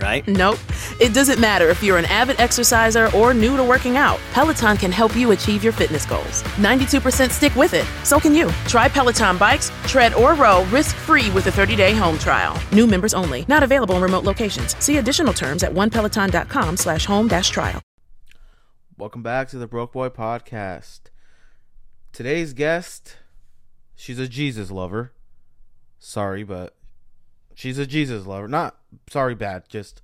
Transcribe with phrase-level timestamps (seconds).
[0.00, 0.26] right?
[0.28, 0.58] Nope.
[1.00, 4.18] It doesn't matter if you're an avid exerciser or new to working out.
[4.32, 6.42] Peloton can help you achieve your fitness goals.
[6.58, 7.86] 92% stick with it.
[8.04, 8.50] So can you.
[8.68, 12.60] Try Peloton bikes, tread, or row risk-free with a 30-day home trial.
[12.72, 13.44] New members only.
[13.48, 14.76] Not available in remote locations.
[14.84, 17.82] See additional terms at onepeloton.com slash home dash trial.
[18.98, 21.00] Welcome back to the Broke Boy Podcast.
[22.14, 23.16] Today's guest,
[23.94, 25.12] she's a Jesus lover.
[25.98, 26.75] Sorry, but
[27.56, 28.46] she's a Jesus lover.
[28.46, 28.76] Not
[29.10, 29.64] sorry, bad.
[29.68, 30.02] Just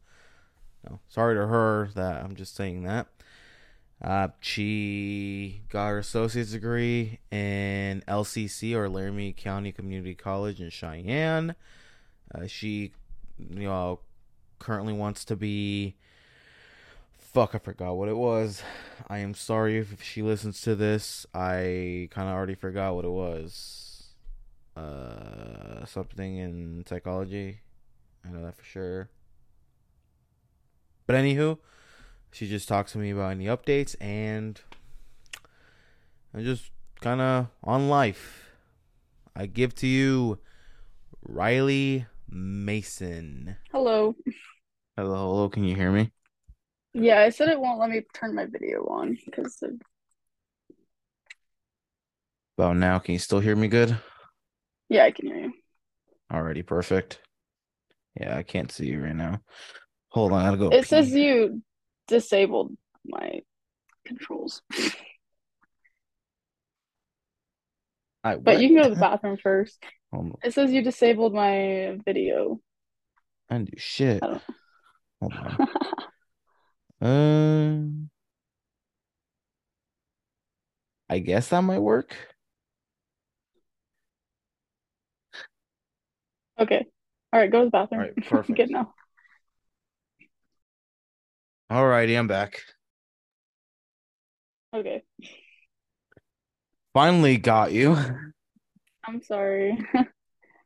[0.89, 3.07] no, sorry to her that I'm just saying that.
[4.03, 11.55] Uh, she got her associate's degree in LCC or Laramie County Community College in Cheyenne.
[12.35, 12.91] Uh, she,
[13.39, 14.01] you know,
[14.59, 15.95] currently wants to be
[17.33, 18.63] fuck, I forgot what it was.
[19.09, 21.27] I am sorry if she listens to this.
[21.33, 23.82] I kind of already forgot what it was.
[24.77, 27.61] Uh, something in psychology.
[28.25, 29.11] I know that for sure.
[31.07, 31.59] But anywho,
[32.31, 34.61] she just talks to me about any updates and
[36.33, 38.47] and just kind of on life.
[39.37, 40.39] I give to you
[41.29, 43.57] Rylie Mason.
[43.71, 44.17] Hello.
[44.97, 45.49] Hello, hello.
[45.49, 46.13] Can you hear me?
[46.95, 49.73] Yeah, I said it won't let me turn my video on because of...
[52.59, 53.97] About now, can you still hear me good?
[54.93, 55.53] Yeah, I can hear you.
[56.33, 57.21] Already perfect.
[58.21, 59.41] Yeah, I can't see you right now.
[60.11, 60.69] Hold on, I gotta go.
[60.69, 61.63] It says you
[62.09, 62.77] disabled
[63.07, 63.41] my
[64.05, 64.61] controls,
[68.23, 69.83] I, but you can go to the bathroom first.
[70.13, 70.39] Hold.
[70.45, 72.61] It says you disabled my video.
[73.49, 74.23] I do shit.
[74.23, 74.41] I
[75.21, 75.69] Hold on.
[77.01, 78.11] Um,
[81.11, 82.17] I guess that might work.
[86.63, 86.87] Okay.
[87.33, 88.01] All right, go to the bathroom.
[88.01, 88.57] All right, perfect.
[88.57, 88.93] Good now.
[91.71, 92.61] Alrighty, I'm back.
[94.75, 95.03] Okay.
[96.95, 97.97] Finally got you.
[99.07, 99.79] I'm sorry.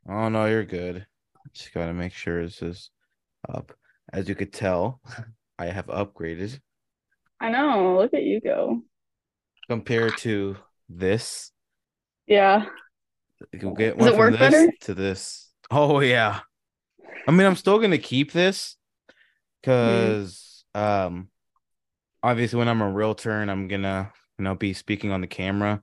[0.08, 1.04] Oh no, you're good.
[1.52, 2.90] Just gotta make sure this is
[3.48, 3.72] up.
[4.12, 5.00] As you could tell,
[5.58, 6.60] I have upgraded
[7.40, 7.96] I know.
[7.98, 8.82] Look at you go.
[9.68, 10.56] compared to
[10.88, 11.50] this.
[12.28, 12.66] Yeah.
[13.52, 14.72] You can get Does one it from work this better?
[14.82, 15.45] to this.
[15.70, 16.40] Oh yeah.
[17.26, 18.76] I mean, I'm still gonna keep this
[19.60, 21.28] because um
[22.22, 25.82] obviously when I'm a realtor and I'm gonna you know be speaking on the camera,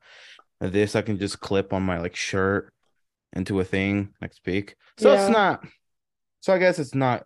[0.59, 2.73] this I can just clip on my like shirt
[3.33, 4.75] into a thing like speak.
[4.97, 5.21] So Yeah.
[5.21, 5.65] it's not
[6.41, 7.25] so I guess it's not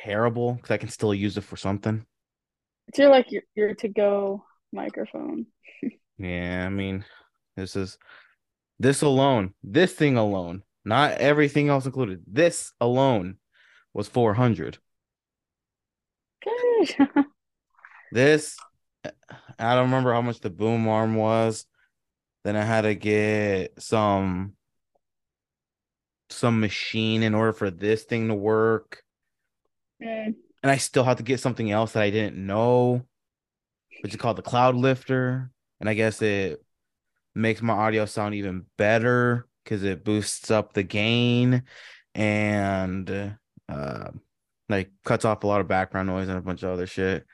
[0.00, 2.04] terrible because I can still use it for something.
[2.88, 5.46] It's your like your your to go microphone.
[6.18, 7.04] Yeah, I mean,
[7.56, 7.98] this is
[8.78, 12.22] this alone, this thing alone, not everything else included.
[12.26, 13.38] This alone
[13.94, 14.78] was 400.
[16.46, 17.06] Okay.
[18.10, 18.56] This
[19.58, 21.66] I don't remember how much the boom arm was.
[22.44, 24.54] Then I had to get some
[26.30, 29.02] some machine in order for this thing to work.
[30.02, 33.02] Mm, And I still have to get something else that I didn't know,
[34.02, 35.50] which is called the cloud lifter.
[35.80, 36.64] And I guess it
[37.34, 41.62] makes my audio sound even better because it boosts up the gain
[42.14, 43.36] and
[43.68, 44.08] uh
[44.68, 47.24] like cuts off a lot of background noise and a bunch of other shit.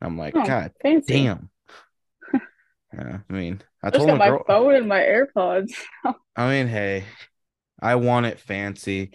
[0.00, 1.14] I'm like, Oh, God fancy.
[1.24, 1.50] damn.
[2.94, 4.44] yeah, I mean, I told got my girl.
[4.46, 5.72] phone and my AirPods.
[6.36, 7.04] I mean, hey,
[7.80, 9.10] I want it fancy.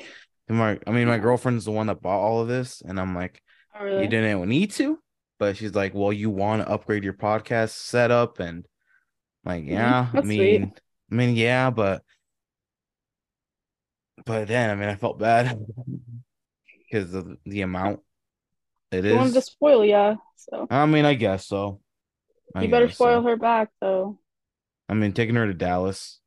[0.48, 3.16] And my, I mean, my girlfriend's the one that bought all of this, and I'm
[3.16, 3.42] like,
[3.80, 4.04] Oh, really?
[4.04, 5.00] you didn't need to,
[5.40, 8.66] but she's like, well, you want to upgrade your podcast setup, and
[9.46, 10.62] I'm like, Mhm, yeah, I that's sweet.
[10.62, 10.74] mean,
[11.12, 12.04] I mean, yeah, but,
[14.26, 15.58] but then, I mean, I felt bad
[16.92, 18.02] because of the amount
[18.92, 21.80] it She wanted to spoil ya, so I mean, I guess so.
[22.54, 23.28] I you better spoil so.
[23.28, 24.20] her back though.
[24.90, 26.20] I mean, taking her to Dallas.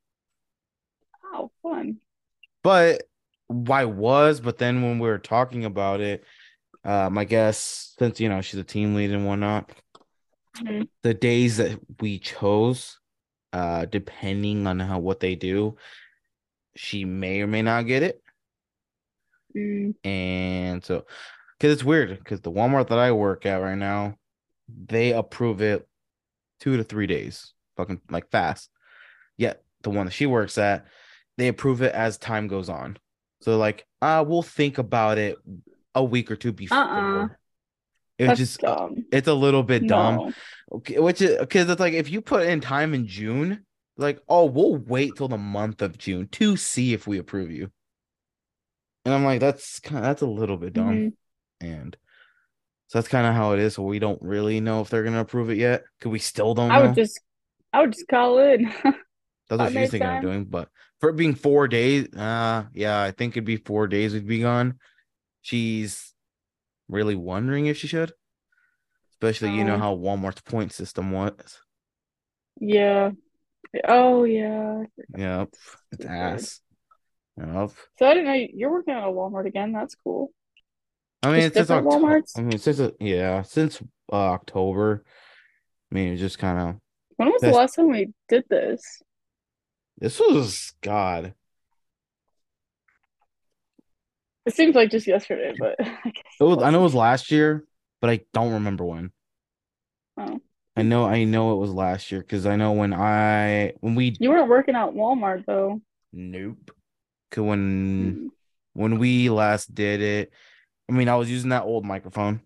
[1.34, 1.98] Oh, fun.
[2.62, 3.02] but
[3.48, 6.24] why was, but then when we were talking about it,
[6.84, 9.70] um, I guess since you know she's a team lead and whatnot,
[10.56, 10.88] Mhm.
[11.02, 12.98] the days that we chose,
[13.52, 15.76] uh, depending on how what they do,
[16.76, 18.20] she may or may not get it,
[19.56, 21.04] Mm, and so
[21.58, 24.16] because it's weird because the Walmart that I work at right now,
[24.68, 25.86] they approve it
[26.60, 28.68] two to three days, fucking like fast.
[29.36, 30.86] Yet the one that she works at,
[31.38, 32.98] they approve it as time goes on.
[33.42, 35.36] So like, uh, we'll think about it
[35.94, 36.78] a week or two before.
[36.78, 37.28] Uh-uh.
[38.18, 39.04] It's That's just dumb.
[39.12, 40.16] it's a little bit dumb.
[40.16, 40.32] No.
[40.72, 43.64] Okay, which is because it's like if you put in time in June,
[43.96, 47.70] like oh we'll wait till the month of June to see if we approve you.
[49.04, 51.12] And I'm like that's kind of that's a little bit dumb, Mhm.
[51.60, 51.96] and
[52.88, 53.74] so that's kind of how it is.
[53.74, 55.84] So we don't really know if they're gonna approve it yet.
[56.00, 56.86] Cause we still don't I know.
[56.86, 57.20] would just,
[57.72, 58.64] I would just call in.
[59.48, 60.44] That's what she's thinking of doing.
[60.46, 60.68] But
[61.00, 64.40] for it being four days, uh yeah, I think it'd be four days we'd be
[64.40, 64.78] gone.
[65.42, 66.14] She's
[66.88, 68.12] really wondering if she should.
[69.12, 69.78] Especially, you know Oh.
[69.78, 71.60] how Walmart's point system was.
[72.60, 73.10] yeah.
[73.86, 74.84] Oh yeah.
[75.16, 75.48] Yep.
[75.92, 76.60] It's ass.
[77.38, 77.70] Yep.
[77.98, 79.72] So I didn't know you're working at a Walmart again.
[79.72, 80.30] That's cool.
[81.22, 81.88] I mean, Just since different.
[81.88, 82.38] Walmarts?
[82.38, 83.80] I mean, since uh, yeah, since
[84.12, 85.04] uh, October.
[85.90, 86.76] I mean, it's just kind of
[87.16, 89.02] When was the last time we did this?
[89.98, 91.34] this was God.
[94.46, 96.62] It seems like just yesterday, but I guess It was.
[96.62, 97.64] I know it was last year,
[98.00, 99.10] but I don't remember when.
[100.18, 100.40] Oh.
[100.76, 101.04] I know.
[101.06, 104.48] I know it was last year because I know when I when we You weren't
[104.48, 105.80] working at Walmart though.
[106.12, 106.70] nope.
[107.30, 108.30] 'Cause when Mm.
[108.74, 110.32] when we last did it,
[110.88, 112.40] I mean, I was using that old microphone.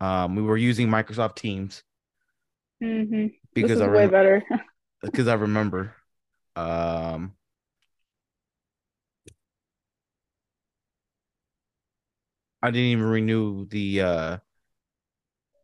[0.00, 1.82] Um, we were using Microsoft Teams
[2.82, 3.26] Mm-hmm.
[3.54, 4.16] Because I way remember.
[4.16, 4.44] better.
[5.02, 5.94] because I remember.
[6.56, 7.34] Um,
[12.62, 14.38] I didn't even renew the uh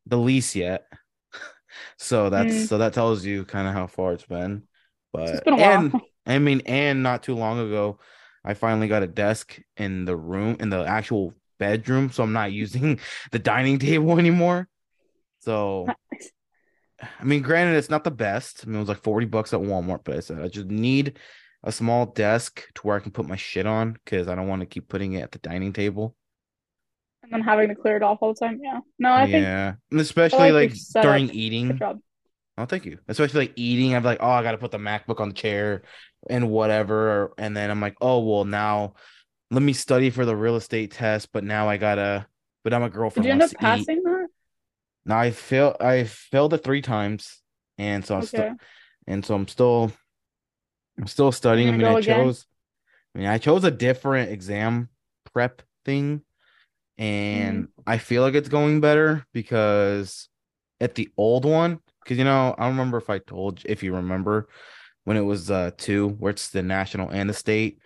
[0.06, 0.86] the lease yet,
[1.96, 2.68] so that's Mm.
[2.68, 4.62] so that tells you kind of how far it's been.
[5.12, 5.94] But It's been and
[6.26, 7.98] I mean, and not too long ago,
[8.44, 12.52] I finally got a desk in the room in the actual bedroom, so I'm not
[12.52, 12.98] using
[13.32, 14.68] the dining table anymore.
[15.40, 15.86] So.
[17.20, 18.62] I mean, granted, it's not the best.
[18.64, 21.18] I mean, it was like 40 bucks at Walmart, but I said I just need
[21.62, 24.60] a small desk to where I can put my shit on because I don't want
[24.60, 26.14] to keep putting it at the dining table.
[27.24, 28.60] And then having to clear it off all the time.
[28.62, 28.80] Yeah.
[28.98, 29.74] No, I think yeah.
[29.90, 31.80] And especially like like during eating.
[32.56, 32.98] Oh, thank you.
[33.08, 33.96] Especially like eating.
[33.96, 35.82] I'm like, oh, I got to put the MacBook on the chair
[36.30, 37.32] and whatever.
[37.36, 38.94] And then I'm like, oh, well, now
[39.50, 41.32] let me study for the real estate test.
[41.32, 42.26] But now I gotta,
[42.62, 43.60] but I'm a girlfriend you end up to eat.
[43.60, 44.28] passing that?
[45.04, 45.76] Now I failed.
[45.80, 47.40] I failed it three times,
[47.76, 48.54] and so I'm still.
[49.06, 49.92] And so I'm still
[50.98, 51.68] I'm still studying.
[51.68, 52.24] I mean, I again?
[52.24, 52.46] chose
[53.14, 54.88] I mean, I chose a different exam
[55.32, 56.22] prep thing
[56.98, 57.84] and Mm-hmm.
[57.86, 60.28] I feel like it's going better because
[60.80, 63.94] at the old one, because you know, I don't remember if I told if you
[63.96, 64.48] remember
[65.04, 67.78] when it was uh two, where it's the national and the state.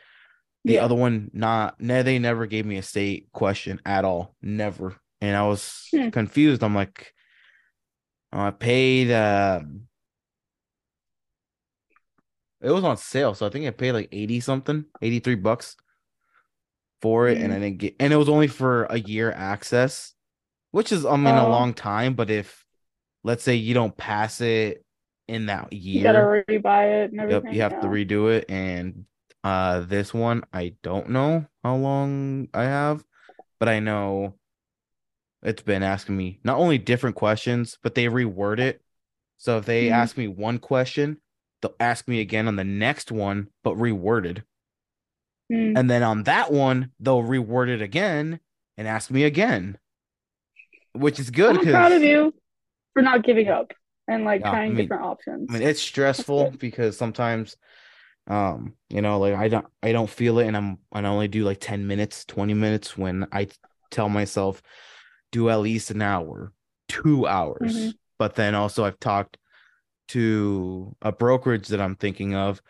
[0.66, 0.80] The Yeah.
[0.80, 4.36] other one, not ne- they never gave me a state question at all.
[4.42, 4.96] Never.
[5.20, 6.10] And I was Hmm.
[6.12, 6.62] confused.
[6.62, 7.14] I'm like,
[8.32, 9.88] I paid um
[12.60, 15.76] it was on sale, so I think I paid like 80 something, 83 bucks
[17.02, 17.62] for it, and I Mm.
[17.62, 20.14] didn't get and it was only for a year access,
[20.72, 21.50] which is I mean a Oh.
[21.50, 22.64] long time, but if
[23.24, 24.84] let's say you don't pass it
[25.28, 28.46] in that year, You gotta rebuy it and yep, you have to redo it.
[28.48, 29.06] And
[29.44, 33.04] uh this one, I don't know how long I have,
[33.60, 34.34] but I know
[35.42, 38.82] it's been asking me not only different questions, but they reword it.
[39.36, 39.92] So if they Mhm.
[39.92, 41.18] ask me one question,
[41.62, 44.42] they'll ask me again on the next one, but reworded.
[45.52, 45.78] Mm.
[45.78, 48.40] And then on that one, they'll reword it again
[48.76, 49.78] and ask me again,
[50.92, 52.34] which is good I'm proud of you
[52.92, 53.72] for not giving up
[54.06, 55.46] and like Yeah, I trying mean- different options.
[55.50, 57.56] I mean it's stressful because sometimes
[58.26, 61.44] um you know like I don't I don't feel it and I'm I only do
[61.44, 63.48] like 10 minutes, 20 minutes when I
[63.90, 64.62] tell myself
[65.32, 66.52] do at least an hour,
[66.88, 67.74] 2 hours.
[67.76, 67.94] Mhm.
[68.18, 69.38] But then also I've talked
[70.08, 72.60] to a brokerage that I'm thinking of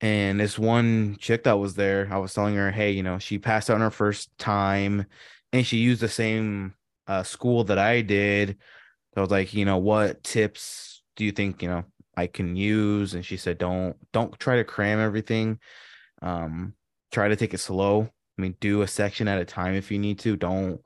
[0.00, 3.38] and this one chick that was there, I was telling her, hey, you know, she
[3.38, 5.06] passed out on her first time
[5.52, 6.74] and she used the same
[7.06, 8.56] uh, school that I did.
[9.14, 11.84] So I was like, you know, what tips do you think, you know,
[12.16, 13.14] I can use?
[13.14, 15.58] And she said, don't, don't try to cram everything.
[16.22, 16.74] Um,
[17.12, 18.02] try to take it slow.
[18.38, 20.36] I mean, do a section at a time if you need to.
[20.36, 20.80] Don't,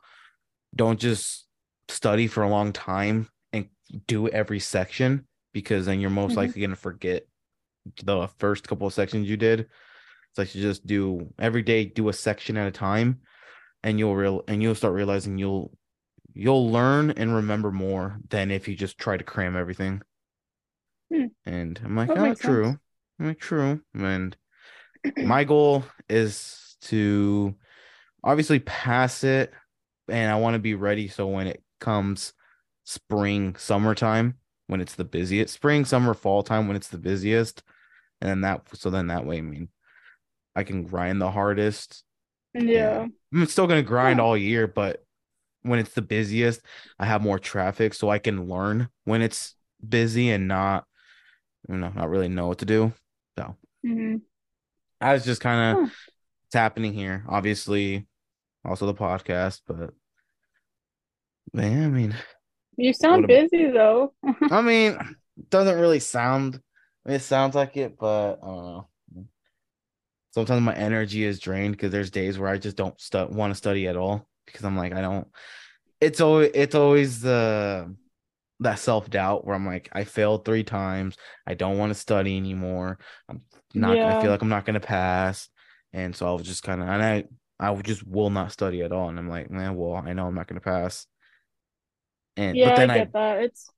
[0.75, 1.47] don't just
[1.89, 3.69] study for a long time and
[4.07, 6.39] do every section because then you're most Mhm.
[6.39, 7.27] likely going to forget
[8.03, 9.61] the first couple of sections you did.
[9.61, 13.21] It's like you just do every day, do a section at a time,
[13.83, 15.71] and you'll real and you'll start realizing you'll
[16.35, 20.03] you'll learn and remember more than if you just try to cram everything.
[21.13, 21.27] Hmm.
[21.47, 22.65] And I'm like, That oh, true.
[22.65, 22.79] sense.
[23.21, 23.81] I'm like, true.
[23.95, 24.37] And
[25.19, 27.55] my goal is to
[28.25, 29.53] obviously pass it,
[30.09, 32.33] and I want to be ready so when it comes
[32.85, 34.35] spring, summertime,
[34.67, 37.63] when it's the busiest, spring, summer, fall time when it's the busiest,
[38.25, 39.69] and then that so then that way, I mean,
[40.57, 42.03] I can grind the hardest.
[42.55, 43.07] Yeah.
[43.33, 44.25] I'm still gonna grind Yeah.
[44.25, 45.05] all year, but
[45.63, 46.61] when it's the busiest,
[46.99, 49.55] I have more traffic, so I can learn when it's
[49.87, 50.87] busy and not,
[51.69, 52.93] you know, not really know what to do.
[53.39, 54.23] So Mhm.
[55.01, 55.95] I was just kind of Huh.
[56.47, 57.25] it's happening here.
[57.29, 58.07] Obviously,
[58.65, 59.93] also the podcast, but
[61.53, 62.15] man, I mean,
[62.77, 64.15] You sound busy though.
[64.51, 64.93] I mean,
[65.39, 66.61] it doesn't really sound.
[67.05, 68.83] I mean, it sounds like it, but I.
[70.33, 73.55] Sometimes my energy is drained because there's days where I just don't stu- want to
[73.55, 75.29] study at all because I'm like I don't.
[76.01, 77.95] It's always it's always the
[78.61, 81.17] that self doubt where I'm like I failed three times.
[81.47, 82.99] I don't want to study anymore.
[83.29, 83.43] I'm
[83.75, 84.05] not.
[84.05, 84.17] I Yeah.
[84.17, 85.49] feel like I'm not gonna pass,
[85.93, 87.25] and so I was just kind of and I
[87.61, 90.35] I just will not study at all, and I'm like man, well I know I'm
[90.37, 91.07] not gonna pass.
[92.37, 93.43] And Yeah, but then I I get that.
[93.43, 93.71] It's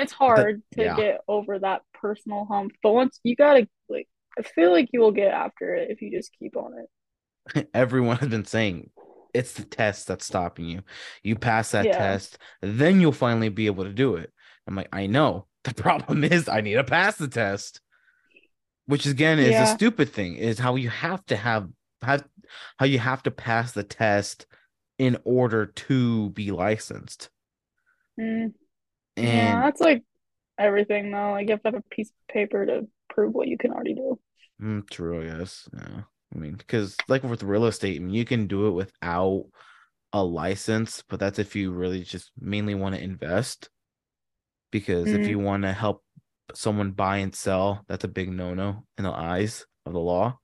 [0.00, 0.94] it's hard to yeah.
[0.96, 5.12] get over that personal hump, but once you gotta like, I feel like you will
[5.12, 6.88] get after it if you just keep on it.
[7.74, 8.90] everyone has been saying
[9.32, 10.82] it's the test that's stopping you.
[11.22, 11.92] You pass that Yeah.
[11.92, 14.32] test, then you'll finally be able to do it.
[14.66, 15.46] I'm like, I know.
[15.62, 17.82] The problem is I need to pass the test.
[18.86, 19.62] Which again is Yeah.
[19.62, 21.68] a stupid thing, is how you have to have
[22.02, 22.26] have
[22.78, 24.46] how you have to pass the test
[24.98, 27.30] in order to be licensed.
[28.18, 28.52] Mm,
[29.16, 30.02] And yeah, that's like
[30.58, 31.32] everything though.
[31.32, 33.94] Like you have to have a piece of paper to prove what you can already
[33.94, 34.18] do.
[34.60, 35.68] Mm, true, I guess.
[35.72, 36.02] Yeah.
[36.34, 39.46] I mean, because like with real estate, I mean, you can do it without
[40.12, 43.68] a license, but that's if you really just mainly want to invest.
[44.70, 45.30] Because if Mm.
[45.30, 46.04] you want to help
[46.54, 50.38] someone buy and sell, that's a big no-no in the eyes of the law.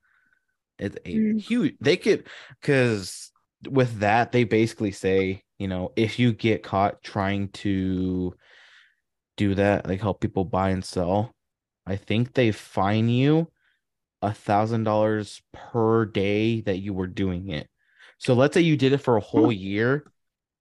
[0.78, 1.40] It's a Mm.
[1.40, 1.76] huge.
[1.80, 2.26] They could,
[2.60, 3.30] because
[3.68, 8.34] with that, they basically say, you know, if you get caught trying to
[9.36, 11.34] do that, like help people buy and sell,
[11.86, 13.50] I think they fine you
[14.22, 17.68] a thousand dollars per day that you were doing it.
[18.18, 19.58] So let's say you did it for a whole hmm.
[19.58, 20.12] year,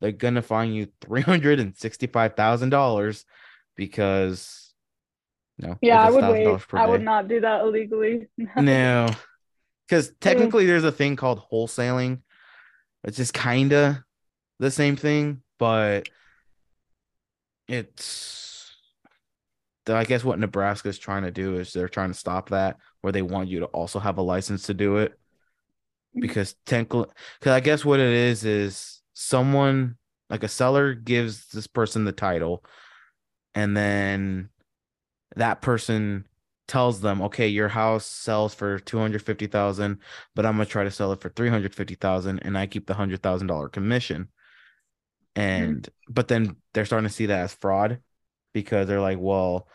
[0.02, 3.26] they're gonna fine you three hundred and sixty-five thousand dollars
[3.76, 4.74] because
[5.58, 6.62] no, Yeah, I would wait.
[6.74, 8.28] I would not do that illegally.
[8.58, 9.10] No,
[9.88, 10.16] because hmm.
[10.20, 12.22] technically there's a thing called wholesaling,
[13.04, 13.98] It's just kind of
[14.60, 16.08] the same thing, but
[17.68, 18.55] it's
[19.88, 23.14] I guess what Nebraska is trying to do is they're trying to stop that, where
[23.14, 25.18] they want you to also have a license to do it,
[26.20, 27.06] because technically,
[27.40, 29.98] because I guess what it is is someone
[30.30, 32.66] like a seller gives this person the title,
[33.54, 34.50] and then
[35.36, 36.26] that person
[36.68, 40.00] tells them, okay, your house sells for two hundred fifty thousand,
[40.34, 42.88] but I'm gonna try to sell it for three hundred fifty thousand, and I keep
[42.88, 44.30] the hundred thousand dollar commission.
[45.36, 45.42] Mm-hmm.
[45.42, 48.00] And but then they're starting to see that as fraud
[48.56, 49.68] because they're like, well,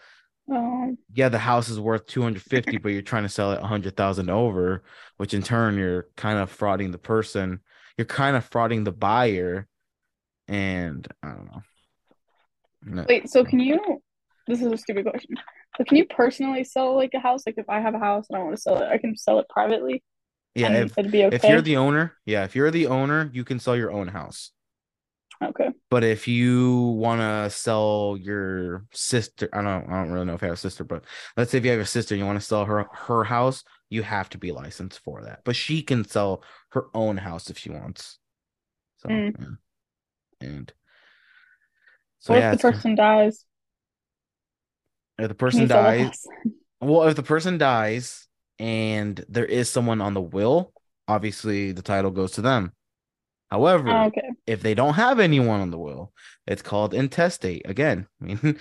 [0.50, 4.82] Um, yeah, the house is worth 250, but you're trying to sell it 100,000 over,
[5.18, 7.60] which in turn you're kind of frauding the person.
[7.96, 9.68] You're kind of frauding the buyer.
[10.48, 11.62] And I don't know.
[12.82, 14.02] No- wait, so can you?
[14.48, 15.36] This is a stupid question.
[15.76, 17.42] So can you personally sell like a house?
[17.46, 19.38] Like if I have a house and I want to sell it, I can sell
[19.38, 20.02] it privately.
[20.54, 21.36] yeah, if, it'd be okay.
[21.36, 24.50] if you're the owner, yeah, if you're the owner, you can sell your own house.
[25.42, 25.70] Okay.
[25.90, 30.42] But if you want to sell your sister, I don't I don't really know if
[30.42, 31.04] you have a sister, but
[31.36, 33.64] let's say if you have a sister, and you want to sell her her house,
[33.88, 35.40] you have to be licensed for that.
[35.44, 38.18] But she can sell her own house if she wants.
[38.98, 39.34] So Mm.
[40.40, 40.48] yeah.
[40.48, 40.72] and
[42.20, 43.44] so what yeah, if the person dies?
[45.18, 46.26] if the person dies,
[46.80, 48.26] well, if the person dies
[48.58, 50.72] and there is someone on the will,
[51.08, 52.72] obviously the title goes to them.
[53.50, 54.30] However, Oh, okay.
[54.46, 56.12] if they don't have anyone on the will,
[56.46, 57.62] it's called intestate.
[57.68, 58.58] Again, I mean,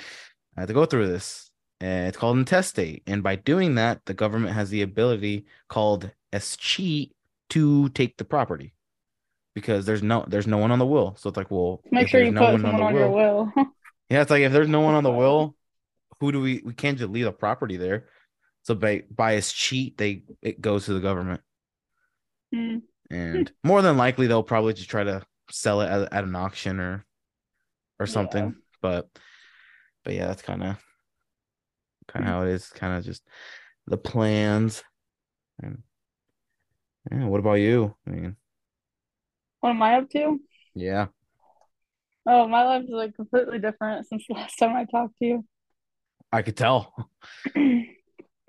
[0.57, 1.51] I had to go through this.
[1.81, 3.03] And it's called intestate.
[3.07, 7.11] And by doing that, the government has the ability called escheat
[7.51, 8.73] to take the property.
[9.55, 11.15] Because there's no there's no one on the will.
[11.17, 13.51] So it's like, well, Make sure you no put one someone the on your will.
[14.09, 15.55] Yeah, it's like if there's no one on the will,
[16.19, 18.07] who do we we can't just leave the property there.
[18.63, 21.41] So by by escheat, they it goes to the government.
[22.53, 22.81] Mm.
[23.11, 26.79] And more than likely they'll probably just try to sell it at, at an auction
[26.79, 27.05] or
[27.99, 28.51] or something Yeah.
[28.81, 29.09] but
[30.03, 30.75] but yeah that's kind of
[32.07, 32.33] kind of mm.
[32.33, 33.23] how it is kind of just
[33.87, 34.83] the plans
[35.61, 35.81] and
[37.11, 38.35] yeah what about you i mean
[39.61, 40.39] What am I up to?
[40.75, 41.07] yeah
[42.25, 45.45] Oh, my life is like completely different since the last time I talked to you.
[46.31, 46.93] i could tell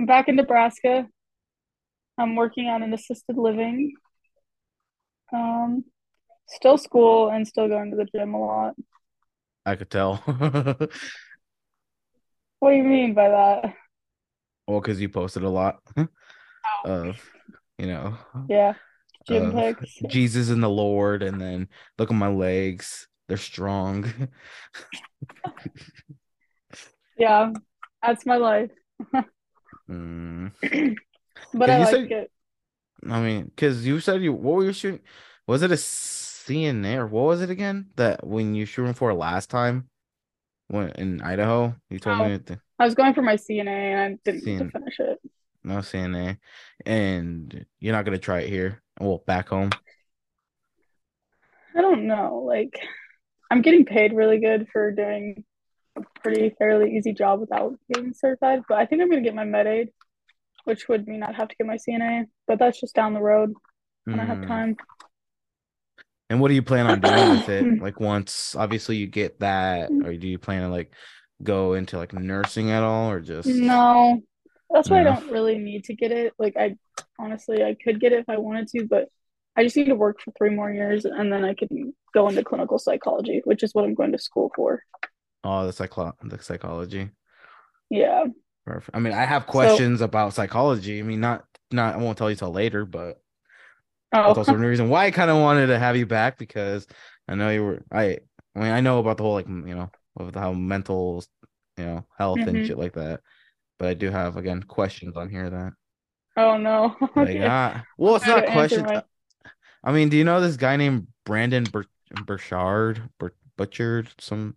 [0.01, 1.07] Back in Nebraska,
[2.17, 3.93] I'm working on an assisted living.
[5.33, 5.85] Um,
[6.49, 8.75] still school and still going to the gym a lot.
[9.67, 10.17] i could tell
[12.59, 13.75] What do you mean by that?
[14.67, 15.79] well because you posted a lot
[16.85, 17.21] of
[17.79, 18.17] you know
[18.49, 18.75] Yeah.
[19.29, 19.95] Gym pics.
[20.09, 21.69] Jesus and the Lord, and then
[21.99, 24.07] look at my legs; they're strong.
[27.19, 27.53] Yeah,
[28.03, 28.71] that's my life.
[29.91, 30.53] Mm.
[31.53, 32.31] But I like said- it.
[33.09, 35.01] I mean, because you said you what were you shooting?
[35.47, 37.91] Was it a CNA or what was it again?
[37.97, 39.89] That when you shooting for last time,
[40.69, 42.29] when in Idaho, you told Oh.
[42.29, 45.19] me that I was going for my CNA and I didn't to CN finish it.
[45.65, 46.39] no CNA,
[46.87, 48.83] and you're not gonna try it here.
[49.01, 49.71] Well, back home.
[51.77, 52.43] I don't know.
[52.47, 52.79] Like,
[53.51, 55.45] I'm getting paid really good for doing
[55.97, 59.45] a pretty fairly easy job without getting certified, but I think I'm gonna get my
[59.45, 59.91] med aid,
[60.65, 63.55] which would mean I'd have to get my CNA, but that's just down the road
[64.05, 64.49] when I have Mm.
[64.49, 64.77] time.
[66.29, 67.67] And what do you plan on doing with it?
[67.81, 70.07] Like once, obviously, you get that, Mm.
[70.07, 70.93] or do you plan to like
[71.43, 74.21] go into like nursing at all, or just No,
[74.71, 75.11] that's why No.
[75.11, 76.33] I don't really need to get it.
[76.39, 76.77] Like, I
[77.19, 79.09] honestly, I could get it if I wanted to, but
[79.57, 82.45] I just need to work for three more years and then I can go into
[82.45, 84.83] clinical psychology, which is what I'm going to school for.
[85.45, 87.11] oh the psycho the psychology?
[87.91, 88.27] Yeah.
[88.71, 88.97] Perfect.
[88.97, 91.01] I mean, I have questions about psychology.
[91.01, 93.21] I mean, not not I won't tell you till later, but
[94.25, 96.87] that's also Oh, the reason why I kind of wanted to have you back because
[97.29, 98.19] I know you were I
[98.55, 101.25] I mean I know about the whole like you know of how mental
[101.77, 102.67] you know health and Mhm.
[102.67, 103.21] shit like that,
[103.79, 105.73] but I do have again questions on here that
[106.37, 106.97] oh no.
[107.17, 107.47] like Okay.
[107.47, 108.83] ah well it's not questions.
[108.87, 109.05] my-
[109.83, 111.87] I mean, do you know this guy named Brendon Bur-
[112.27, 114.57] Burchard Bur- Butchard some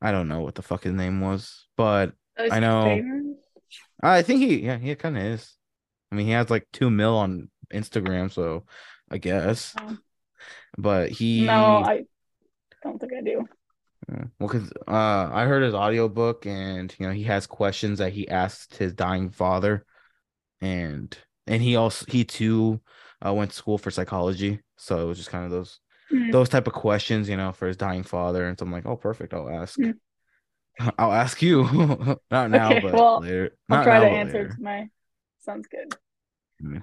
[0.00, 3.27] I don't know what the fuck his name was, but I know.
[4.02, 5.54] I think he yeah he kind of is.
[6.10, 8.64] I mean, he has like two mil on Instagram, so
[9.10, 9.74] I guess.
[9.78, 9.96] Oh.
[10.76, 12.04] But he No, I
[12.82, 13.48] don't think I do.
[14.08, 18.28] Well, because uh, I heard his audiobook and you know he has questions that he
[18.28, 19.84] asked his dying father,
[20.60, 22.80] and and he also he too
[23.24, 26.32] uh, went to school for psychology, so it was just kind of those Mm.
[26.32, 28.96] those type of questions, you know, for his dying father, and so I'm like, oh,
[28.96, 29.94] perfect, I'll ask, Mm.
[30.98, 31.64] I'll ask you,
[32.30, 34.48] not now, Okay, but well, later, I'll try now, to answer later.
[34.48, 34.88] to my
[35.40, 35.94] sounds good.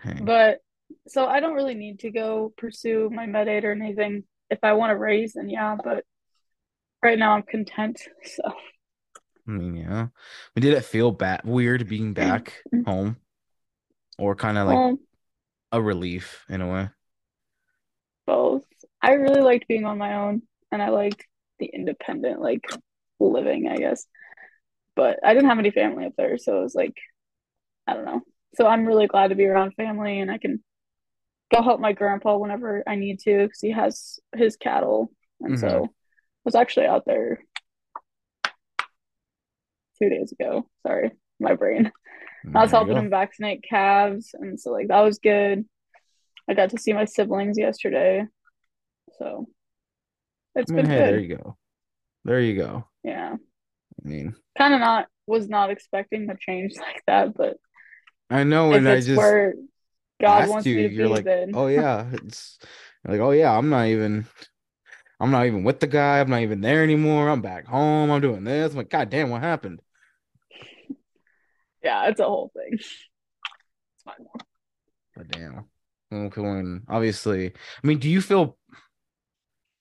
[0.04, 0.20] Hey.
[0.22, 0.60] But
[1.08, 4.24] so I don't really need to go pursue my med aid or anything.
[4.50, 6.04] If I want to raise, then yeah, but
[7.04, 8.02] right now I'm content.
[8.26, 8.44] So
[9.48, 10.08] I mean, yeah.
[10.54, 13.18] But did it feel bad, weird being back home,
[14.18, 15.00] or kind of like
[15.72, 16.90] a relief in a way?
[18.26, 18.64] both.
[19.02, 20.42] I really liked being on my own
[20.72, 21.26] and I liked
[21.60, 22.66] the independent like
[23.20, 24.06] living, I guess.
[24.96, 26.96] But I didn't have any family up there, so it was like
[27.88, 28.22] I don't know.
[28.56, 30.64] So I'm really glad to be around family and I can
[31.54, 35.12] go help my grandpa whenever I need to because he has his cattle.
[35.42, 35.60] And Mhm.
[35.60, 35.90] so I
[36.46, 37.44] was actually out there
[40.02, 40.68] two days ago.
[40.86, 41.92] Sorry, my brain.
[42.56, 45.66] I was helping him vaccinate calves, and so like that was good.
[46.48, 48.26] I got to see my siblings yesterday,
[49.18, 49.48] so
[50.56, 51.58] it's I mean, been hey, there you go.
[52.24, 52.88] There you go.
[53.06, 57.58] Yeah, I mean, kind of not was not expecting a change like that, but
[58.32, 59.54] I know, and I just where
[60.20, 62.58] God wants you, me to you're be, like, then oh yeah, it's
[63.08, 64.26] like, oh yeah, I'm not even,
[65.20, 66.20] I'm not even with the guy.
[66.20, 67.30] I'm not even there anymore.
[67.30, 68.10] I'm back home.
[68.10, 68.72] I'm doing this.
[68.72, 69.82] I'm like, God damn, what happened?
[71.84, 72.80] yeah, it's a whole thing.
[73.94, 74.26] It's fine.
[75.16, 75.66] God damn.
[76.12, 78.58] Okay, when obviously, I mean, do you feel,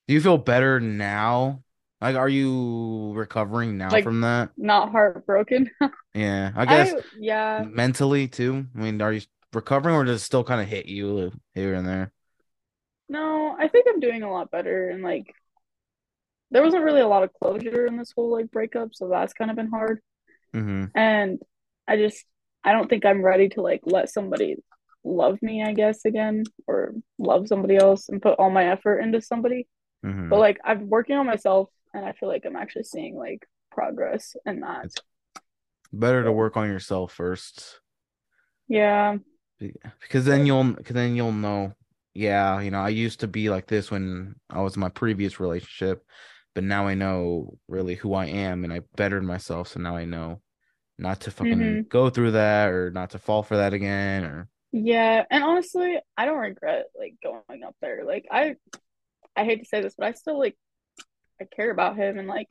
[0.07, 1.63] do you feel better now?
[2.05, 4.51] Like, are you recovering now Like, from that?
[4.59, 5.71] Not heartbroken.
[6.15, 8.67] Yeah, I guess I yeah, mentally too.
[8.77, 11.85] I mean, are you recovering or does it still kind of hit you here and
[11.85, 12.13] there?
[13.09, 15.35] no, I think I'm doing a lot better, and like
[16.53, 19.51] there wasn't really a lot of closure in this whole like breakup, so that's kind
[19.51, 20.01] of been hard.
[20.55, 20.85] Mm-hmm.
[20.95, 21.41] And
[21.89, 22.25] I just
[22.63, 24.57] I don't think I'm ready to like let somebody
[25.03, 29.21] love me, I guess, again, or love somebody else and put all my effort into
[29.21, 29.67] somebody.
[30.07, 30.29] Mm-hmm.
[30.29, 34.37] But like I'm working on myself and I feel like I'm actually seeing like progress
[34.45, 34.85] in that.
[34.85, 34.97] It's
[35.93, 37.81] better to work on yourself first
[38.69, 39.19] Yeah.
[40.01, 41.73] because then you'll because then you'll know.
[42.17, 45.41] Yeah, you know, I used to be like this when I was in my previous
[45.41, 46.05] relationship,
[46.55, 50.05] but now I know really who I am and I bettered myself, so now I
[50.05, 50.41] know
[50.99, 51.89] not to fucking Mhm.
[51.89, 56.27] go through that or not to fall for that again or Yeah, and honestly, I
[56.27, 58.05] don't regret like going up there.
[58.05, 58.57] Like I
[59.37, 60.57] I hate to say this, but I still like
[61.41, 62.49] I care about him and like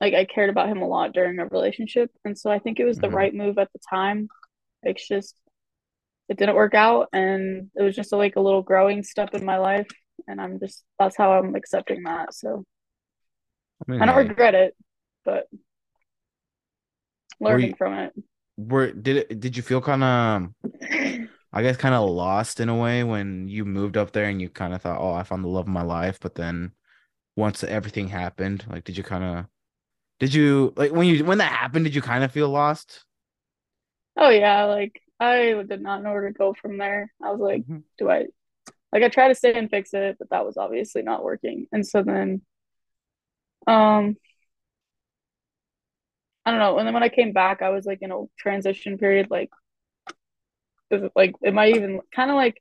[0.00, 2.10] like I cared about him a lot during our relationship.
[2.24, 3.14] And so I think it was the Mhm.
[3.14, 4.28] right move at the time.
[4.82, 5.36] It's just
[6.28, 9.44] it didn't work out and it was just a, like a little growing step in
[9.44, 9.88] my life
[10.28, 12.34] and I'm just that's how I'm accepting that.
[12.34, 12.64] So
[13.86, 14.76] I mean, I don't regret it,
[15.24, 15.48] but
[17.40, 18.12] learning you- from it.
[18.58, 20.48] were did it did you feel kind of
[21.52, 24.50] I guess kind of lost in a way when you moved up there and you
[24.50, 26.18] kind of thought, oh, I found the love of my life.
[26.20, 26.72] But then
[27.38, 29.46] once everything happened, like, did you kind of,
[30.20, 31.84] did you like when you when that happened?
[31.86, 33.04] Did you kind of feel lost?
[34.16, 37.12] Oh yeah, like I did not know where to go from there.
[37.22, 37.82] I was like, Mhm.
[37.98, 38.26] do I
[38.92, 41.66] like I tried to stay and fix it, but that was obviously not working.
[41.72, 42.42] And so then
[43.66, 44.16] um
[46.44, 46.78] I don't know.
[46.78, 49.50] And then when I came back, I was like in a transition period, like
[50.90, 52.56] is it like am I even kind of like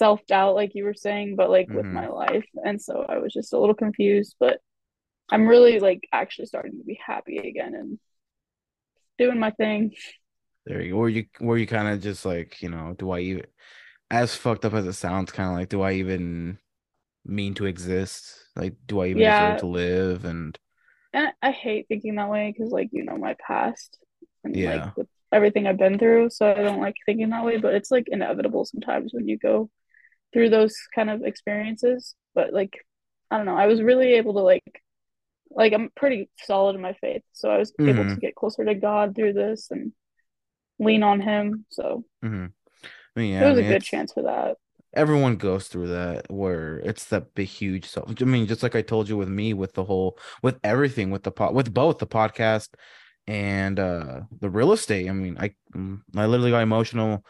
[0.00, 1.92] self-doubt like you were saying, but like with Mhm.
[1.92, 2.46] my life.
[2.64, 4.60] And so I was just a little confused, but
[5.30, 8.00] I'm really like actually starting to be happy again and
[9.18, 9.92] doing my thing.
[10.66, 10.98] There you go.
[10.98, 13.46] Were you were you kind of just like, you know, do I even
[14.10, 16.58] as fucked up as it sounds, kind of like, do I even
[17.24, 18.34] mean to exist?
[18.56, 19.26] Like, do I even Yeah.
[19.26, 20.24] deserve to live?
[20.26, 20.58] And
[21.12, 23.98] And I hate thinking that way because, like, you know, my past
[24.44, 24.64] and Yeah.
[24.64, 26.30] like with everything I've been through.
[26.30, 29.70] So I don't like thinking that way, but it's like inevitable sometimes when you go
[30.32, 32.14] through those kind of experiences.
[32.34, 32.78] But like,
[33.30, 34.82] I don't know, I was really able to like,
[35.50, 37.22] like, I'm pretty solid in my faith.
[37.32, 38.14] So I was able Mhm.
[38.14, 39.92] to get closer to God through this and
[40.78, 41.66] lean on Him.
[41.70, 42.46] So mm-hmm.
[43.16, 44.56] I mean, yeah, there I was a good chance for that.
[44.92, 48.82] everyone goes through that where it's that big huge self I mean just like I
[48.82, 52.06] told you with me with the whole with everything with the pod with both the
[52.08, 52.70] podcast
[53.28, 57.24] and uh the real estate I mean I mm, I literally got emotional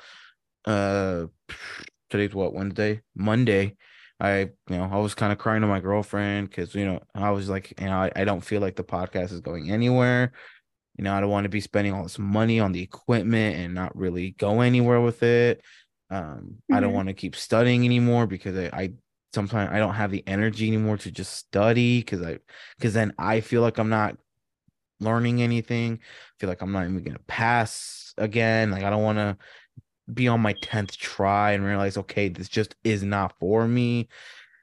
[0.64, 1.26] uh
[2.10, 3.76] today's what Wednesday Monday
[4.20, 7.30] I you know I was kind of crying to my girlfriend because you know I
[7.30, 10.32] was like you know I, I don't feel like the podcast is going anywhere
[10.96, 13.74] you know I don't want to be spending all this money on the equipment and
[13.74, 15.62] not really go anywhere with it
[16.10, 16.94] um, I don't Mhm.
[16.94, 18.92] want to keep studying anymore because I, I
[19.32, 22.38] sometimes I don't have the energy anymore to just study because I
[22.76, 24.16] because then I feel like I'm not
[25.00, 25.94] learning anything.
[26.02, 28.70] I feel like I'm not even gonna pass again.
[28.70, 29.36] Like I don't want to
[30.14, 34.08] be on my tenth try and realize okay, this just is not for me.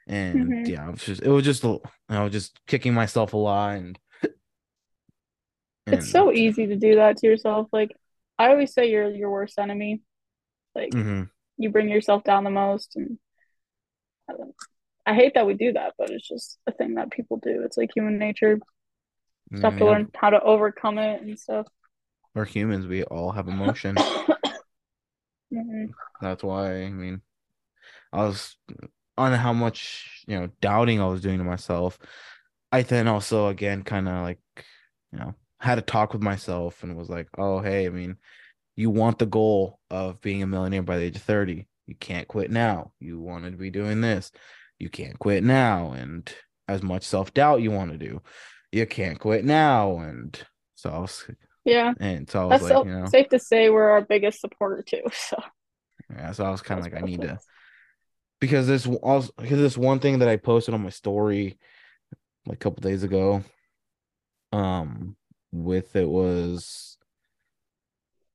[0.08, 0.68] And Mhm.
[0.68, 4.00] yeah, it was just it was just you know just kicking myself a lot and
[5.92, 7.68] It's so easy to do that to yourself.
[7.72, 7.92] Like,
[8.38, 10.02] I always say you're your worst enemy.
[10.76, 11.30] Like, Mhm.
[11.58, 13.20] you bring yourself down the most and
[14.30, 14.56] I, don't,
[15.06, 17.78] I hate that we do that but it's just a thing that people do it's
[17.78, 18.60] like human nature
[19.54, 21.68] just have to Yeah, learn how to overcome it and stuff
[22.34, 22.88] We're humans.
[22.88, 24.06] We all have emotion.
[25.54, 25.90] Mhm.
[26.22, 27.22] That's why I mean
[28.14, 28.58] I was
[29.18, 32.00] on how much you know doubting I was doing to myself.
[32.72, 34.40] I then also again kind of like
[35.12, 38.18] you know had a talk with myself and was like, oh hey, I mean,
[38.76, 41.68] you want the goal of being a millionaire by the age of thirty.
[41.88, 42.94] You can't quit now.
[43.00, 44.32] You wanted to be doing this.
[44.80, 45.92] You can't quit now.
[45.94, 46.32] And
[46.68, 48.22] as much self doubt you want to do,
[48.72, 50.00] you can't quit now.
[50.00, 50.40] And
[50.76, 51.26] so I was
[51.68, 54.82] yeah and so that's like, so, you know, safe to say we're our biggest supporter
[54.82, 55.38] too so
[56.10, 56.32] yeah.
[56.32, 57.40] So I was kind of like, I need to.
[58.40, 61.58] because this also because this one thing that I posted on my story
[62.46, 63.44] like a couple days ago,
[64.54, 65.16] um,
[65.52, 66.98] with it was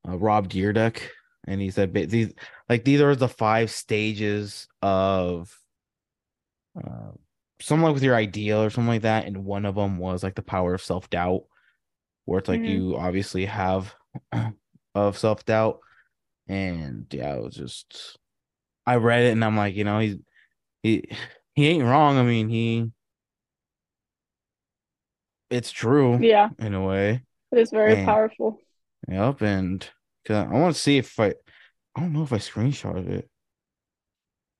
[0.06, 1.00] uh, Rob Dyrdek,
[1.46, 2.34] and he said these
[2.68, 5.56] like these are the five stages of
[6.76, 7.12] uh,
[7.60, 10.34] something like with your ideal or something like that, and one of them was like
[10.34, 11.44] the power of self doubt,
[12.24, 12.68] where it's like Mhm.
[12.68, 13.94] you obviously have
[14.94, 15.80] of self doubt,
[16.48, 18.18] and yeah, it was just
[18.86, 20.16] I read it and I'm like, you know, he's
[20.82, 21.04] he
[21.54, 22.18] he ain't wrong.
[22.18, 22.90] I mean, he
[25.50, 27.22] it's true yeah in a way.
[27.52, 28.58] it is very And- powerful
[29.08, 29.90] Yep, and
[30.24, 31.34] cause I want to see if I
[31.94, 33.28] I don't know if I screenshotted it.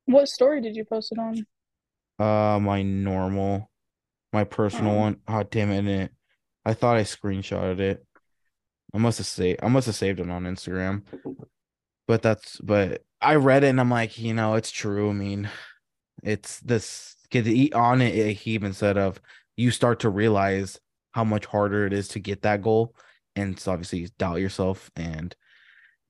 [0.07, 1.47] what story did you post it on
[2.19, 3.71] Uh, my normal,
[4.33, 4.99] my personal Oh.
[4.99, 5.21] one.
[5.29, 5.87] Oh, damn it!
[5.87, 6.13] it-
[6.65, 8.07] I thought I screenshotted it.
[8.95, 9.61] I must have saved.
[9.63, 11.03] I must have saved it on Instagram.
[12.07, 12.59] But that's.
[12.61, 15.11] But I read it and I'm like, you know, it's true.
[15.11, 15.49] I mean,
[16.23, 17.17] it's this.
[17.31, 19.21] He on it, he even said of
[19.57, 20.79] you start to realize
[21.13, 22.95] how much harder it is to get that goal,
[23.35, 25.35] and so obviously you doubt yourself and,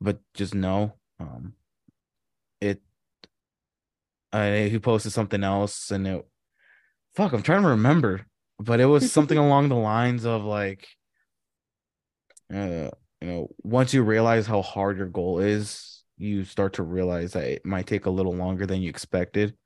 [0.01, 1.55] but just know, um,
[2.61, 2.81] it.
[4.33, 6.27] Uh, he posted something else and it
[7.15, 8.25] fuck i'm trying to remember
[8.65, 10.89] but it was something along the lines of like
[12.53, 17.33] uh you know once you realize how hard your goal is you start to realize
[17.33, 19.57] that it might take a little longer than you expected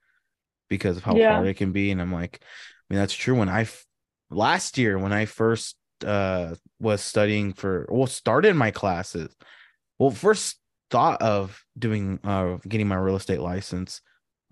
[0.68, 1.34] because of how Yeah.
[1.34, 3.84] hard it can be and i'm like i mean that's true when i f-
[4.30, 9.34] last year when i first uh was studying for well started my classes
[9.98, 10.58] well first
[10.90, 14.00] thought of doing uh getting my real estate license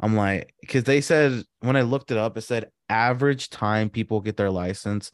[0.01, 4.21] I'm like, because they said when I looked it up, it said average time people
[4.21, 5.11] get their license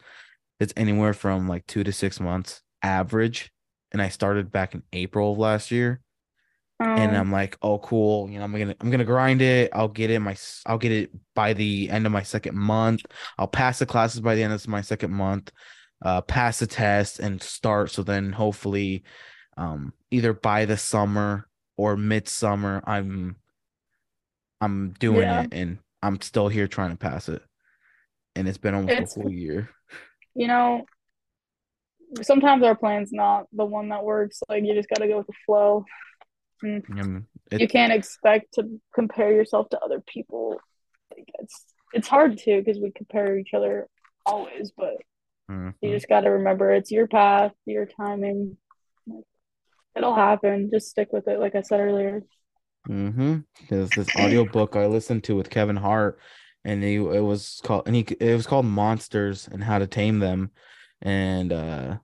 [0.58, 3.52] is anywhere from like two to six months average.
[3.92, 6.00] And I started back in April of last year.
[6.78, 8.30] and Um, I'm like, oh, cool.
[8.30, 9.70] You know, I'm gonna I'm gonna grind it.
[9.74, 13.02] I'll get it my I'll get it by the end of my second month.
[13.38, 15.50] I'll pass the classes by the end of my second month.
[16.02, 17.90] Uh, pass the test and start.
[17.90, 19.02] So then hopefully,
[19.58, 23.36] um, either by the summer or midsummer, I'm
[24.60, 25.42] I'm doing Yeah.
[25.42, 27.42] it and I'm still here trying to pass it.
[28.36, 29.68] And it's been almost It's- a whole year.
[30.34, 30.84] you know,
[32.22, 34.42] sometimes our plan's not the one that works.
[34.48, 35.84] Like you just gotta go with the flow.
[36.62, 40.60] Um, You it, can't expect to compare yourself to other people.
[41.10, 43.88] Like it's it's hard to because we compare each other
[44.26, 44.96] always, but
[45.50, 45.74] mhm.
[45.80, 48.56] you just gotta remember it's your path, your timing.
[49.96, 50.70] It'll happen.
[50.72, 52.22] Just stick with it, like I said earlier.
[52.88, 53.38] Mm-hmm.
[53.68, 56.18] There's this audiobook I listened to with Kevin Hart,
[56.64, 60.18] and he it was called and he it was called Monsters and How to Tame
[60.18, 60.50] Them,
[61.02, 61.98] and uh,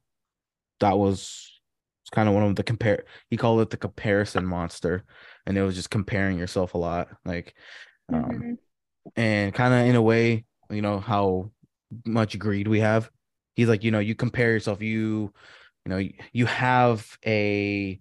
[0.81, 1.61] that was
[2.03, 3.05] it's kind of one of the compare.
[3.31, 5.05] He called it the comparison monster,
[5.47, 7.55] and it was just comparing yourself a lot, like,
[8.13, 8.59] um, Mhm.
[9.17, 11.51] and kind of in a way, you know how
[12.05, 13.11] much greed we have.
[13.55, 15.33] He's like, you know, you compare yourself, you,
[15.85, 18.01] you know, you have a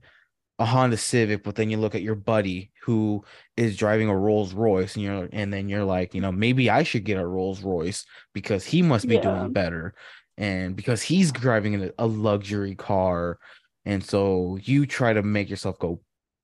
[0.60, 3.24] a Honda Civic, but then you look at your buddy who
[3.58, 6.84] is driving a Rolls Royce, and you're and then you're like, you know, maybe I
[6.84, 9.22] should get a Rolls Royce because he must be Yeah.
[9.22, 9.96] doing better,
[10.38, 13.40] and because he's driving a, a luxury car,
[13.86, 16.02] and so you try to make yourself go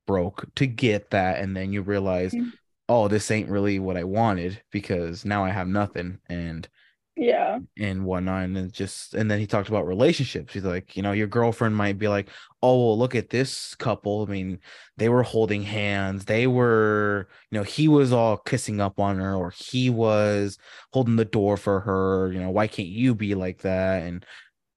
[0.08, 2.52] broke to get that, and then you realize, Mhm.
[2.90, 6.68] oh, this ain't really what I wanted because now I have nothing, and
[7.16, 7.60] Yeah.
[7.78, 8.46] and whatnot.
[8.46, 10.54] And then just and then he talked about relationships.
[10.54, 12.30] He's like, you know, your girlfriend might be like,
[12.64, 14.24] oh, well, look at this couple.
[14.24, 14.60] I mean,
[14.98, 16.26] they were holding hands.
[16.26, 20.58] They were, you know, he was all kissing up on her, or he was
[20.94, 22.32] holding the door for her.
[22.32, 24.04] You know, why can't you be like that?
[24.04, 24.26] And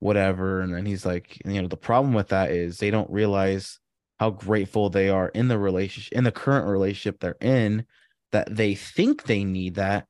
[0.01, 0.61] whatever.
[0.61, 3.79] And then he's like, you know, the problem with that is they don't realize
[4.19, 7.87] how grateful they are in the relationship, in the current relationship they're in,
[8.33, 10.07] that they think they need that,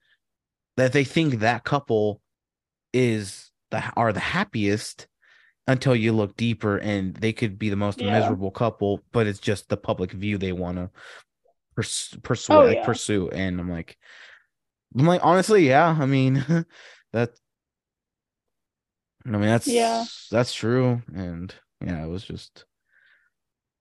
[0.77, 2.21] that they think that couple
[2.93, 5.07] is the are the happiest
[5.67, 8.13] until you look deeper and they could be the most Yeah.
[8.13, 10.91] miserable couple, but it's just the public view they want to
[11.75, 12.87] pers- pursue, Oh, like, yeah.
[12.87, 13.31] pursue.
[13.31, 13.97] And I'm like,
[14.97, 15.97] I'm like, honestly, yeah.
[15.99, 16.45] I mean,
[17.13, 17.31] that.
[19.27, 20.05] I mean, that's Yeah.
[20.31, 22.67] that's true, and yeah, it was just.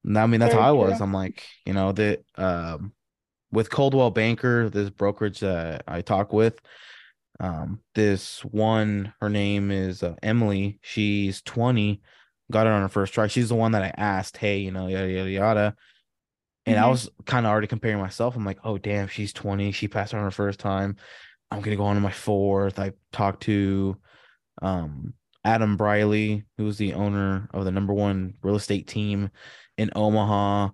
[0.06, 0.97] I mean, that's Very how I was.
[0.97, 1.03] true.
[1.06, 2.93] I'm like, you know, that um,
[3.54, 6.60] with Coldwell Banker, this brokerage that I talk with,
[7.39, 10.80] um, this one, her name is uh, Emily.
[10.82, 12.02] She's 20,
[12.52, 13.28] got it on her first try.
[13.28, 15.76] She's the one that I asked, hey, you know, yada yada yada.
[16.66, 16.92] And I Mhm.
[16.92, 18.36] was kind of already comparing myself.
[18.36, 19.72] I'm like, oh damn, she's 20.
[19.72, 20.96] She passed on her first time.
[21.52, 22.80] I'm gonna go on to my fourth.
[22.80, 23.98] I talked to
[24.62, 25.13] um
[25.44, 29.30] Adam Briley, who's the owner of the number one real estate team
[29.78, 30.70] in Omaha.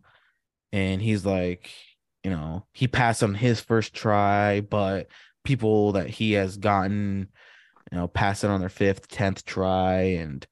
[0.72, 1.72] And he's like,
[2.30, 5.08] you know, he passed on his first try, but
[5.44, 7.28] people that he has gotten,
[7.92, 10.02] you know, pass it on their fifth, tenth try.
[10.02, 10.46] And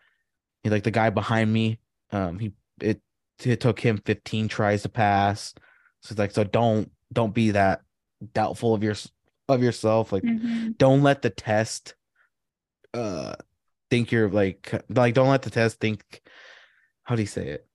[0.64, 1.78] he like the guy behind me,
[2.12, 3.00] um, he it
[3.46, 5.54] it took him 15 tries to pass.
[6.02, 7.82] So it's like, so don't don't be that
[8.34, 8.96] doubtful of your
[9.48, 10.12] of yourself.
[10.12, 10.80] Like Mhm.
[10.80, 11.94] don't let the test
[12.96, 13.36] uh
[13.92, 16.22] think you're like like don't let the test think
[17.04, 17.68] how do you say it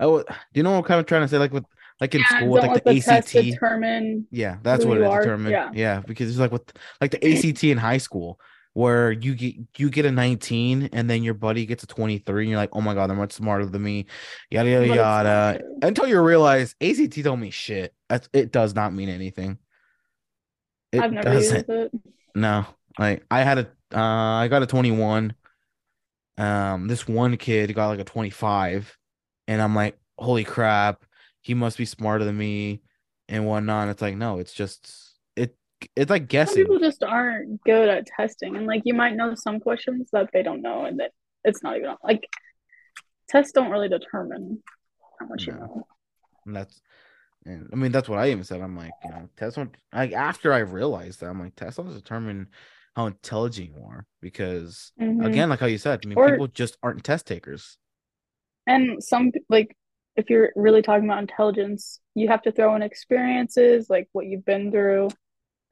[0.00, 1.64] oh do you know what I'm kind of trying to say like with
[2.00, 4.26] like in Yeah, school with like the, the ACT determine.
[4.30, 5.70] yeah that's what it determined Yeah.
[5.72, 8.40] yeah because it's like with like the ACT in high school
[8.74, 12.50] where you get you get a 19 and then your buddy gets a 23 and
[12.50, 14.06] you're like oh my god they're much smarter than me
[14.50, 18.52] yada yada But it's not yada until you realize ACT don't mean shit That's, it
[18.52, 19.58] does not mean anything
[20.92, 21.92] it I've never doesn't used it.
[22.34, 22.66] no,
[22.98, 24.00] like I had a uh
[24.42, 25.34] I got a 21.
[26.38, 28.98] Um this one kid got like a 25
[29.50, 31.04] and I'm like, "Holy crap,
[31.40, 32.82] he must be smarter than me
[33.28, 34.92] and whatnot." It's like, "No, it's just
[35.34, 35.56] it
[35.96, 39.58] it's like Some people just aren't good at testing, and like you might know some
[39.58, 41.10] questions that they don't know, and that
[41.44, 42.28] it's not even like
[43.28, 44.62] tests don't really determine
[45.18, 45.86] how much you know.
[46.46, 46.80] And that's
[47.44, 48.60] and I mean that's what I even said.
[48.60, 51.92] I'm like, you know, tests don't like after I realized that I'm like tests don't
[51.92, 52.48] determine
[52.94, 55.24] how intelligent you are because Mhm.
[55.26, 57.78] again, like how you said, I mean Or- people just aren't test takers.
[58.70, 59.76] And some like
[60.16, 64.44] if you're really talking about intelligence, you have to throw in experiences, like what you've
[64.44, 65.08] been through.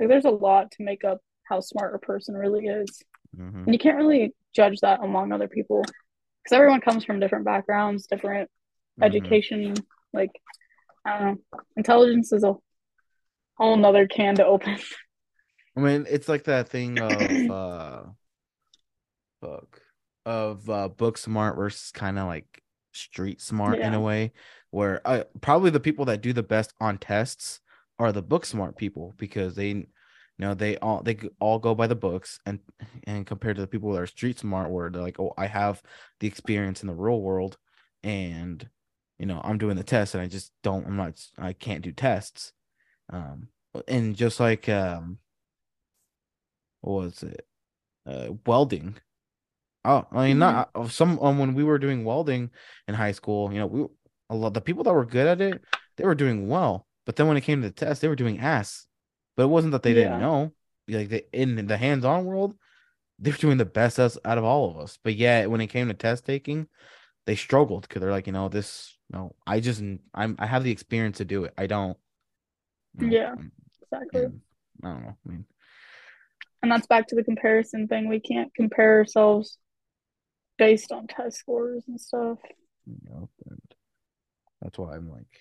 [0.01, 3.03] Like there's a lot to make up how smart a person really is.
[3.37, 3.65] Mhm.
[3.67, 8.07] And you can't really judge that among other people because everyone comes from different backgrounds,
[8.07, 8.51] different
[8.99, 9.05] Mhm.
[9.05, 9.75] education.
[10.13, 10.31] Like,
[11.05, 11.61] I don't know.
[11.77, 12.55] Intelligence is a
[13.57, 14.77] whole nother can to open.
[15.77, 18.03] I mean, it's like that thing of uh
[19.41, 19.83] fuck.
[20.27, 22.63] of uh, book smart versus kind of like
[22.99, 24.33] street smart in a way,
[24.71, 27.61] where uh, probably the people that do the best on tests
[27.99, 29.87] are the book smart people because they, you
[30.39, 32.61] know, they all they all go by the books and
[33.05, 35.83] and compared to the people that are street smart, where they're like, oh, I have
[36.21, 37.57] the experience in the real world,
[38.03, 38.69] and
[39.19, 41.91] you know, I'm doing the test and I just don't, I'm not, I can't do
[41.91, 42.53] tests,
[43.13, 43.49] um,
[43.89, 45.19] and just like um,
[46.81, 47.47] what was it,
[48.07, 48.97] uh, welding.
[49.89, 52.51] Oh, I mean, not uh, some um, when we were doing welding
[52.89, 53.87] in high school, you know, we
[54.31, 55.63] a lot the people that were good at it,
[55.97, 56.87] they were doing well.
[57.07, 58.87] But then when it came to the test, they were doing ass.
[59.37, 60.03] But it wasn't that they Yeah.
[60.03, 60.53] didn't know.
[60.89, 62.55] Like they, in the hands-on world,
[63.19, 64.99] they're doing the best as, out of all of us.
[65.03, 66.69] But yeah, when it came to test taking,
[67.27, 69.83] they struggled because they're like, you know, this, no, I just,
[70.15, 71.55] I'm, I have the experience to do it.
[71.57, 71.97] I don't.
[73.01, 73.35] you know, Yeah.
[73.91, 74.25] Exactly.
[74.25, 74.41] and
[74.85, 75.17] I don't know.
[75.27, 75.45] I mean,
[76.63, 78.09] And that's back to the comparison thing.
[78.09, 79.59] We can't compare ourselves
[80.59, 82.39] based on test scores and stuff.
[82.87, 83.61] you and
[84.61, 85.39] that's why I'm like,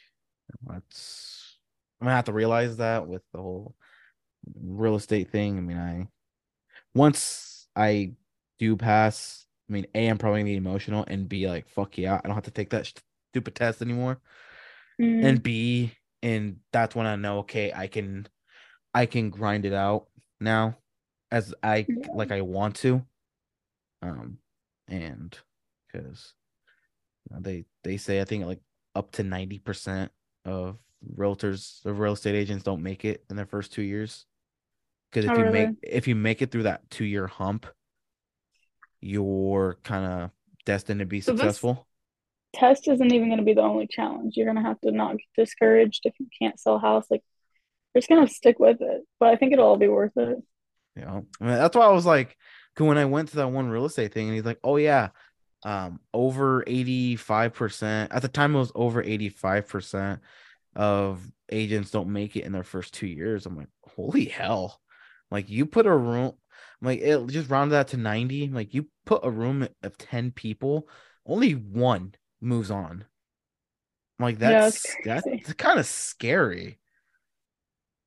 [0.66, 1.58] that's
[2.00, 3.76] I'm gonna have to realize that with the whole
[4.62, 5.58] real estate thing.
[5.58, 6.08] I mean, I
[6.94, 8.14] once I
[8.60, 12.16] do pass, I mean, A, I'm probably gonna be emotional, and B, like, fuck yeah,
[12.24, 12.92] I don't have to take that
[13.32, 14.20] stupid test anymore.
[15.02, 15.92] Mm, And B,
[16.24, 18.28] and that's when I know, okay, I can,
[18.94, 20.08] I can grind it out
[20.40, 20.78] now,
[21.32, 22.08] as I Yeah.
[22.14, 23.04] like I want to,
[24.02, 24.38] um,
[24.88, 25.38] and
[25.88, 26.34] because
[27.32, 28.62] they they say I think like
[28.96, 30.12] up to ninety percent
[30.46, 30.78] of
[31.16, 34.26] realtors of real estate agents don't make it in their first two years.
[35.12, 35.52] Because if Oh, you really?
[35.52, 37.68] make if you make it through that two year hump,
[39.02, 40.32] you're kind of
[40.66, 41.88] destined to be So successful.
[42.54, 44.36] test isn't even going to be the only challenge.
[44.36, 47.06] You're going to have to not get discouraged if you can't sell a house.
[47.10, 47.24] Like,
[47.94, 49.04] you're just going to stick with it.
[49.20, 50.40] But I think it'll all be worth it.
[50.96, 52.36] Yeah, I mean, that's why I was like,
[52.86, 55.10] when I went to that one real estate thing, and he's like, "Oh yeah,
[55.64, 60.22] um, over eighty five percent at the time it was over eighty five percent
[60.76, 64.80] of agents don't make it in their first two years." I'm like, "Holy hell!"
[65.32, 66.34] Like you put a room,
[66.82, 68.48] I'm like it just rounded that to ninety.
[68.50, 70.88] Like you put a room of ten people,
[71.26, 73.06] only one moves on.
[74.20, 76.80] I'm like Yeah, that's that's that's kind of scary.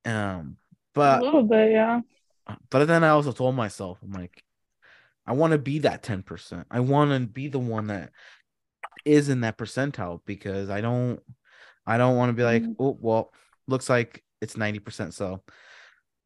[0.05, 0.57] Um,
[0.95, 2.01] but a little bit, yeah.
[2.71, 4.43] but then I also told myself, I'm like,
[5.27, 6.65] I want to be that 10%.
[6.71, 8.11] I want to be the one that
[9.05, 11.21] is in that percentile because I don't
[11.87, 12.77] I don't want to be like, Mhm.
[12.79, 13.33] oh well,
[13.67, 15.43] looks like it's 90% so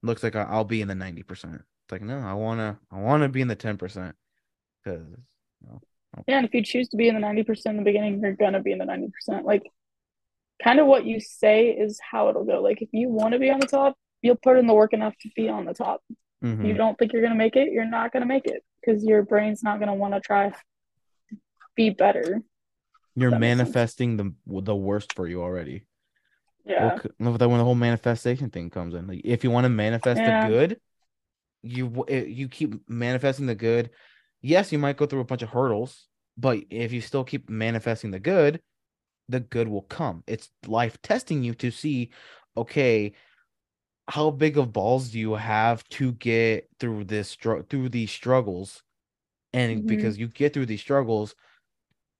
[0.03, 1.55] looks like I'll be in the 90%.
[1.55, 4.15] It's like, no, I wanna I wanna be in the 10%
[4.83, 5.07] because
[6.27, 8.61] Yeah, and if you choose to be in the 90% in the beginning, you're gonna
[8.63, 9.45] be in the 90%.
[9.45, 9.63] Like,
[10.63, 12.63] kind of what you say is how it'll go.
[12.63, 15.15] Like, if you want to be on the top, you'll put in the work enough
[15.19, 16.03] to be on the top.
[16.45, 16.67] Mhm.
[16.67, 19.63] You don't think you're gonna make it, you're not gonna make it because your brain's
[19.63, 20.57] not gonna want to try to
[21.75, 22.43] be better.
[23.17, 25.87] you're that manifesting the the worst for you already.
[26.67, 26.87] Yeah.
[26.87, 30.21] Well, c- when the whole manifestation thing comes in, like if you want to manifest
[30.21, 30.43] Yeah.
[30.43, 30.81] the good,
[31.63, 33.91] you eh, you keep manifesting the good.
[34.43, 38.11] Yes, you might go through a bunch of hurdles, but if you still keep manifesting
[38.11, 38.61] the good,
[39.29, 40.23] the good will come.
[40.27, 42.11] It's life testing you to see,
[42.57, 43.13] okay,
[44.09, 48.83] how big of balls do you have to get through this through these struggles,
[49.53, 49.87] and Mhm.
[49.87, 51.35] because you get through these struggles,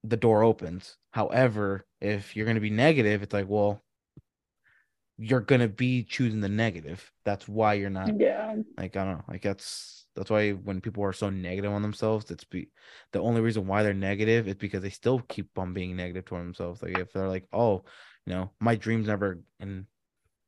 [0.05, 0.99] the door opens.
[1.13, 3.83] However, if you're going to be negative, it's like, well,
[5.17, 7.11] you're going to be choosing the negative.
[7.25, 8.55] That's why you're not Yeah.
[8.79, 12.31] like I don't know, like that's that's why when people are so negative on themselves,
[12.31, 12.71] it's be
[13.13, 16.43] the only reason why they're negative is because they still keep on being negative toward
[16.45, 16.83] themselves.
[16.83, 17.85] Like if they're like, oh,
[18.27, 19.87] you know, my dreams never and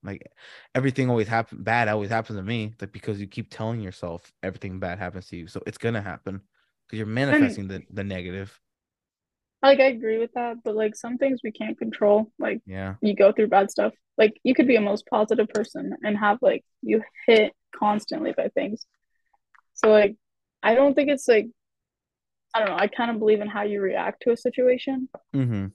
[0.06, 0.30] like
[0.74, 2.74] everything always happen bad always happens to me.
[2.80, 6.40] Like because you keep telling yourself everything bad happens to you, so it's gonna happen
[6.86, 8.58] because you're manifesting the the negative.
[9.62, 12.30] Like, I agree with that, but like some things we can't control.
[12.38, 12.94] Like, Yeah.
[13.00, 13.94] you go through bad stuff.
[14.16, 18.48] Like, you could be a most positive person and have like you hit constantly by
[18.48, 18.86] things.
[19.74, 20.16] So, like,
[20.62, 21.48] I don't think it's like,
[22.54, 22.76] I don't know.
[22.76, 25.08] I kind of believe in how you react to a situation.
[25.34, 25.66] Mm-hmm.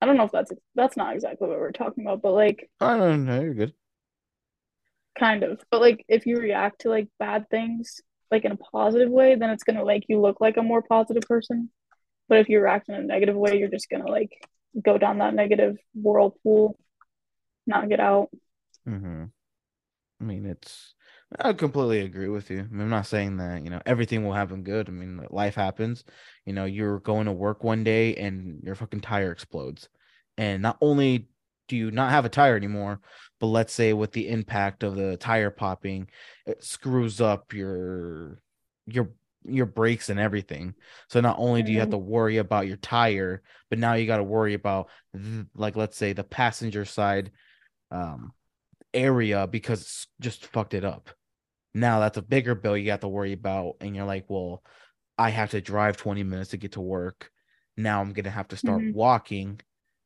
[0.00, 2.96] I don't know if that's that's not exactly what we're talking about, but like, I
[2.96, 3.40] don't know.
[3.40, 3.74] You're good.
[5.18, 5.62] kind of.
[5.70, 8.00] But like, if you react to like bad things
[8.30, 11.24] like in a positive way, then it's gonna make you look like a more positive
[11.24, 11.70] person.
[12.28, 14.30] But if you react in a negative way, you're just gonna like
[14.82, 16.78] go down that negative whirlpool,
[17.66, 18.28] not get out.
[18.88, 19.24] Mm-hmm.
[20.20, 20.94] I mean, it's.
[21.38, 22.60] I completely agree with you.
[22.60, 24.88] I mean, I'm not saying that you know everything will happen good.
[24.88, 26.04] I mean, life happens.
[26.44, 29.88] You know, you're going to work one day and your fucking tire explodes,
[30.40, 31.28] and not only
[31.68, 33.00] do you not have a tire anymore,
[33.40, 36.08] but let's say with the impact of the tire popping,
[36.46, 38.42] it screws up your
[38.88, 39.10] your
[39.44, 40.74] your brakes and everything.
[41.08, 41.92] So not only do you have Mhm.
[41.92, 44.90] to worry about your tire, but now you got to worry about
[45.56, 47.32] like let's say the passenger side
[47.90, 48.32] um
[48.94, 51.10] area because it's just fucked it up.
[51.74, 54.64] Now that's a bigger bill you got to worry about and you're like, well,
[55.18, 57.30] I have to drive 20 minutes to get to work.
[57.76, 58.92] Now I'm going to have to start Mhm.
[58.92, 59.60] walking.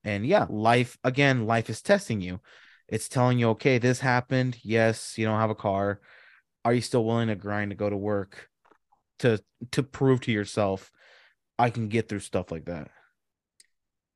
[0.04, 2.40] And yeah, life again, life is testing you.
[2.88, 4.58] It's telling you, okay, this happened.
[4.62, 6.00] Yes, you don't have a car.
[6.64, 8.50] Are you still willing to grind to go to work
[9.20, 10.90] to to prove to yourself
[11.58, 12.90] I can get through stuff like that?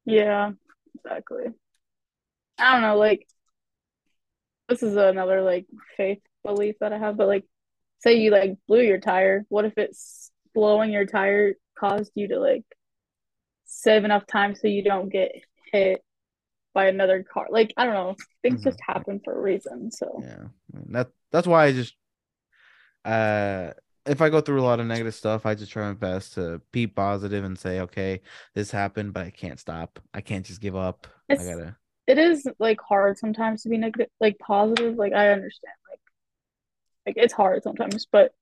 [0.04, 0.52] Yeah,
[0.94, 1.44] exactly.
[2.58, 3.26] I don't know, like
[4.68, 5.66] this is another like
[5.96, 7.44] faith belief that I have, but like
[8.00, 12.38] say you like blew your tire, what if it's blowing your tire caused you to
[12.38, 12.64] like
[13.64, 15.32] save enough time so you don't get
[15.72, 16.02] hit
[16.74, 17.46] by another car?
[17.50, 18.64] Like I don't know, things Mhm.
[18.64, 19.90] just happen for a reason.
[19.90, 20.48] So Yeah.
[20.90, 21.94] That that's why I just
[23.04, 23.72] uh
[24.06, 26.62] if I go through a lot of negative stuff, I just try my best to
[26.72, 28.22] be positive and say, okay,
[28.54, 29.98] this happened, but I can't stop.
[30.14, 31.06] I can't just give up.
[31.30, 34.96] I gotta it is like hard sometimes to be negative, like positive.
[34.96, 36.00] Like I understand, like
[37.06, 38.32] like it's hard sometimes, but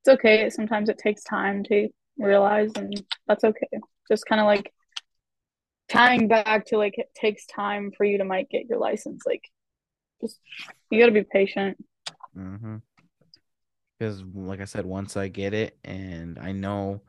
[0.00, 0.50] it's okay.
[0.50, 3.68] Sometimes it takes time to realize, and that's okay.
[4.08, 4.72] Just kind of like
[5.92, 9.24] tying back to like it takes time for you to might get your license.
[9.26, 9.44] Like
[10.20, 10.38] just
[10.90, 11.76] you got to be patient.
[12.36, 12.76] Mm-hmm.
[13.98, 17.02] Because, like I said, once I get it and I know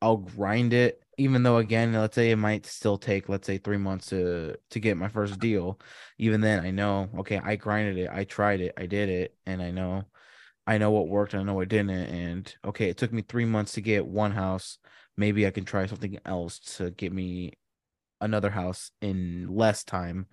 [0.00, 3.76] I'll grind it, even though again, let's say it might still take, let's say, three
[3.76, 5.78] months to to get my first deal.
[6.18, 9.62] Even then, I know, okay, I grinded it, I tried it, I did it, and
[9.62, 10.04] I know,
[10.66, 13.72] I know what worked, I know what didn't, and okay, it took me three months
[13.72, 14.78] to get one house.
[15.16, 17.52] Maybe I can try something else to get me
[18.22, 20.26] another house in less time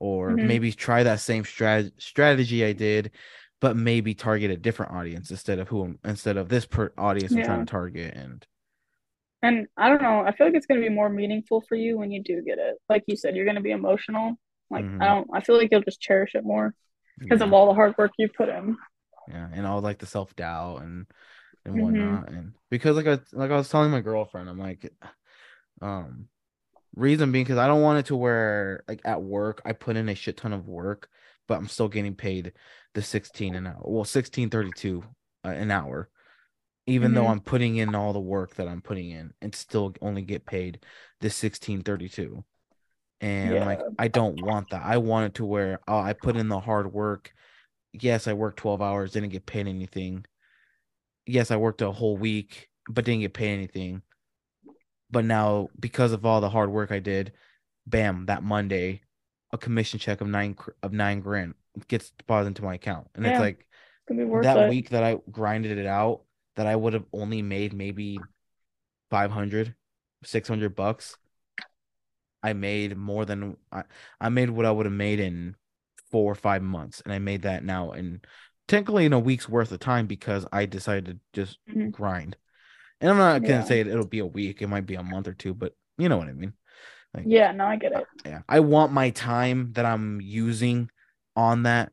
[0.00, 0.42] or Mhm.
[0.42, 3.12] maybe try that same strat- strategy I did,
[3.60, 7.34] but maybe target a different audience instead of who I'm, instead of this per audience
[7.36, 8.14] I'm trying to target.
[8.16, 8.46] And
[9.42, 10.20] And I don't know.
[10.20, 12.76] I feel like it's gonna be more meaningful for you when you do get it.
[12.88, 14.36] Like you said, you're gonna be emotional.
[14.70, 15.00] Like Mhm.
[15.00, 15.28] I don't.
[15.34, 16.74] I feel like you'll just cherish it more
[17.28, 18.76] because yeah, of all the hard work you put in.
[19.26, 21.06] yeah, and all like the self doubt and
[21.64, 21.78] and Mhm.
[21.78, 24.92] whatnot, and because like I like I was telling my girlfriend, I'm like,
[25.82, 26.28] um,
[26.94, 30.08] reason being because I don't want it to where like at work I put in
[30.08, 31.08] a shit ton of work,
[31.48, 32.52] but I'm still getting paid
[32.94, 35.04] the 16 an hour, well 16.32
[35.44, 36.08] uh, an hour.
[36.86, 37.30] even though Mhm.
[37.30, 40.84] I'm putting in all the work that I'm putting in and still only get paid
[41.20, 42.44] the 1632.
[43.20, 44.82] And I'm like, I don't want that.
[44.84, 47.32] I want it to where oh, I put in the hard work.
[47.92, 50.26] Yes, I worked 12 hours, didn't get paid anything.
[51.26, 54.02] Yes, I worked a whole week, but didn't get paid anything.
[55.12, 57.32] But now, because of all the hard work I did,
[57.86, 59.02] bam, that Monday,
[59.52, 61.54] a commission check of nine of nine grand
[61.88, 63.68] gets deposited into my account, and it's like It's
[64.08, 64.68] gonna be worth that it.
[64.70, 66.22] week that I grinded it out,
[66.56, 68.22] that I would have only made maybe
[69.10, 69.74] 500,
[70.24, 71.16] 600 bucks.
[72.42, 73.84] I made more than I,
[74.20, 75.54] I made what I would have made in
[76.10, 78.20] four or five months, and I made that now in
[78.66, 81.92] technically in a week's worth of time because I decided to just Mhm.
[81.92, 82.36] grind.
[83.02, 83.64] And I'm not gonna Yeah.
[83.64, 86.16] say it'll be a week; it might be a month or two, but you know
[86.16, 86.54] what I mean.
[87.12, 88.06] Like, Yeah, no, I get it.
[88.24, 90.88] yeah, I want my time that I'm using
[91.34, 91.92] on that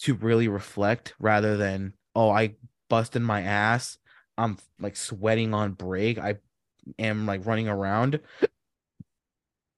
[0.00, 2.56] to really reflect rather than oh I
[2.88, 3.98] busted my ass.
[4.38, 6.18] I'm like sweating on break.
[6.18, 6.36] I
[6.98, 8.20] am like running around.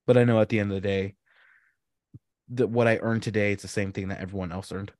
[0.06, 1.16] But I know at the end of the day
[2.50, 4.92] that what I earned today it's the same thing that everyone else earned.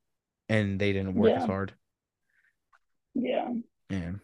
[0.49, 1.73] And they didn't work as hard.
[3.13, 3.53] Yeah.
[3.89, 4.19] And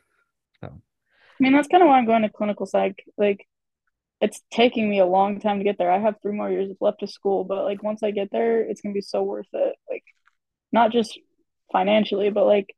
[1.40, 3.04] I mean, that's kind of why I'm going to clinical psych.
[3.18, 3.46] Like,
[4.22, 5.92] it's taking me a long time to get there.
[5.92, 8.82] I have three more years left of school, but like once I get there, it's
[8.82, 9.76] gonna be so worth it.
[9.90, 10.04] Like,
[10.72, 11.20] not just
[11.72, 12.76] financially, but like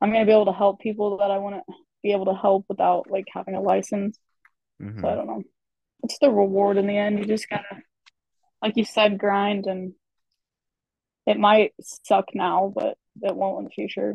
[0.00, 2.66] I'm gonna be able to help people that I want to be able to help
[2.68, 4.18] without like having a license.
[4.80, 5.00] mhm.
[5.00, 5.42] So I don't know.
[6.04, 7.18] It's the reward in the end.
[7.18, 7.82] You just gotta,
[8.62, 9.94] like you said, grind, and
[11.26, 14.14] it might suck now, but it won't in the future.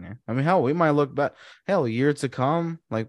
[0.00, 0.14] Yeah.
[0.26, 1.34] I mean, hell, we might look back.
[1.66, 3.08] Hell, years to come, like,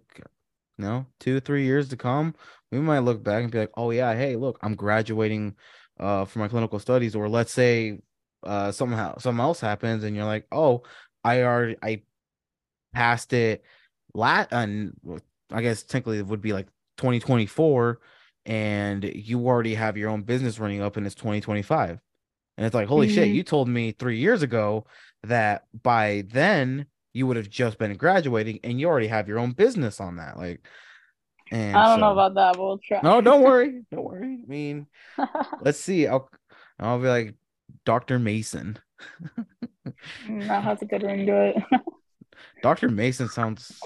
[0.77, 2.35] you know, two, three years to come,
[2.71, 5.55] we might look back and be like, oh yeah, hey, look, I'm graduating,
[5.99, 7.99] uh, for my clinical studies, or let's say,
[8.43, 10.83] uh, somehow something else happens, and you're like, oh,
[11.23, 12.03] I already I
[12.93, 13.63] passed it,
[14.13, 14.93] lat, and
[15.51, 16.67] I guess technically it would be like
[16.97, 17.99] 2024,
[18.45, 21.99] and you already have your own business running up, and it's 2025.
[22.57, 23.33] And it's like, holy shit, Mhm.
[23.33, 24.85] you told me three years ago
[25.25, 29.51] that by then you would have just been graduating and you already have your own
[29.51, 30.37] business on that.
[30.37, 30.65] Like,
[31.51, 32.99] and I don't know about that, but we'll try.
[33.03, 33.83] No, don't worry.
[33.91, 34.39] Don't worry.
[34.43, 34.87] I mean,
[35.61, 36.07] let's see.
[36.07, 36.29] I'll
[36.79, 37.35] I'll be like
[37.85, 38.19] Dr.
[38.19, 38.79] Mason.
[40.27, 41.63] Mm, that has a good ring to it.
[42.63, 42.89] Dr.
[42.89, 43.79] Mason sounds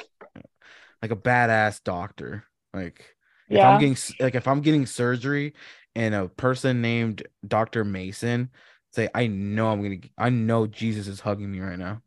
[1.01, 2.45] like a badass doctor.
[2.73, 3.15] Like
[3.49, 3.69] if Yeah.
[3.69, 5.53] I'm getting like if I'm getting surgery
[5.95, 7.83] and a person named Dr.
[7.83, 8.49] Mason
[8.91, 12.01] say I know I'm to I know Jesus is hugging me right now.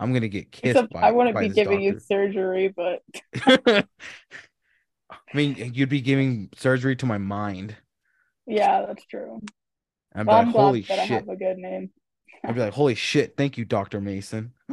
[0.00, 3.02] I'm going to get kissed Except by I wouldn't by be giving you surgery, but
[3.46, 3.84] I
[5.34, 7.76] mean, you'd be giving surgery to my mind.
[8.46, 9.40] yeah, that's true.
[10.14, 11.20] I'd be Well, like, I'm glad holy that I shit.
[11.20, 11.90] have a good name.
[12.44, 14.00] I'd be like, holy shit, thank you, Dr.
[14.00, 14.52] Mason.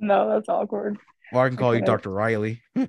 [0.00, 0.96] No, that's awkward.
[1.32, 2.10] Or I can call you Dr.
[2.10, 2.60] Rylie.
[2.76, 2.86] I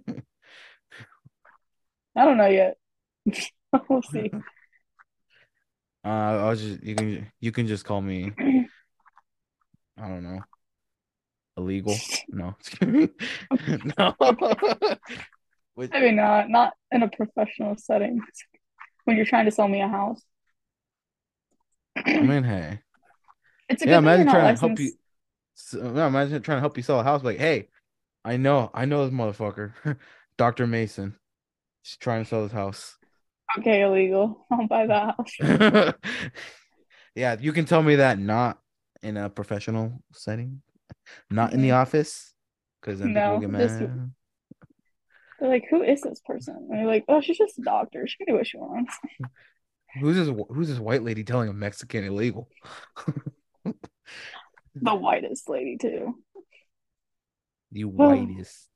[2.25, 2.77] don't know yet.
[3.87, 4.31] We'll see.
[6.03, 8.31] Uh, I was just you can you can just call me
[9.97, 10.39] I don't know
[11.59, 11.95] illegal.
[12.29, 14.15] No, no.
[15.75, 16.49] Wait, Maybe not.
[16.49, 18.21] Not in a professional setting.
[19.05, 20.21] When you're trying to sell me a house.
[21.95, 22.79] I mean, hey,
[23.69, 23.99] It's a yeah.
[23.99, 24.91] good thing you're Imagine trying to help you.
[25.53, 27.23] So, yeah, imagine trying to help you sell a house.
[27.23, 27.67] Like, hey,
[28.23, 29.73] I know, I know this motherfucker,
[30.37, 30.65] Dr.
[30.65, 31.15] Mason.
[31.83, 32.97] She's trying to sell his house.
[33.57, 34.45] Okay, illegal.
[34.51, 35.93] I'll buy that house.
[37.15, 38.59] yeah, you can tell me that not
[39.01, 40.61] in a professional setting,
[41.31, 42.33] not in the office,
[42.81, 44.11] because then people No, get just- mad.
[45.39, 46.67] They're like, who is this person?
[46.69, 48.05] And you're like, oh, she's just a doctor.
[48.05, 48.93] She can do what she wants.
[50.01, 50.35] Who's this?
[50.49, 52.49] Who's this white lady telling a Mexican illegal?
[53.63, 56.15] The whitest lady too.
[57.71, 58.67] the whitest.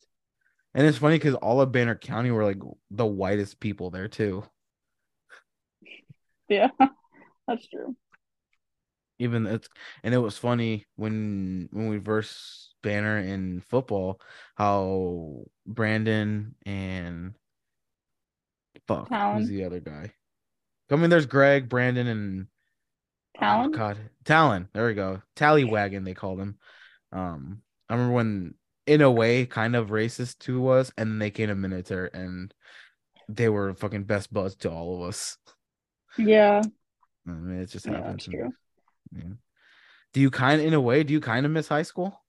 [0.73, 2.59] And it's funny because all of Banner County were like
[2.89, 4.43] the whitest people there too.
[6.49, 6.69] Yeah,
[7.47, 7.95] that's true.
[9.19, 9.69] Even it's
[10.03, 14.19] and it was funny when when we versed Banner in football,
[14.55, 17.33] how Brandon and
[18.87, 19.37] fuck Talon.
[19.37, 20.11] who's the other guy?
[20.91, 22.47] I mean, there's Greg, Brandon, and
[23.39, 23.71] Talon.
[23.73, 23.97] oh, Talon?
[23.97, 24.69] God, Talon.
[24.73, 25.21] There we go.
[25.35, 26.57] Tallywhagon they called him.
[27.11, 28.53] Um, I remember when,
[28.85, 32.53] in a way, kind of racist to us, and then they came to Minatare, and
[33.27, 35.37] they were fucking best buds to all of us.
[36.17, 36.61] Yeah,
[37.27, 38.25] I mean, it just yeah, happens.
[38.25, 38.53] that's true.
[39.15, 39.33] Yeah.
[40.13, 42.21] Do you kind of, in a way, do you kind of miss high school?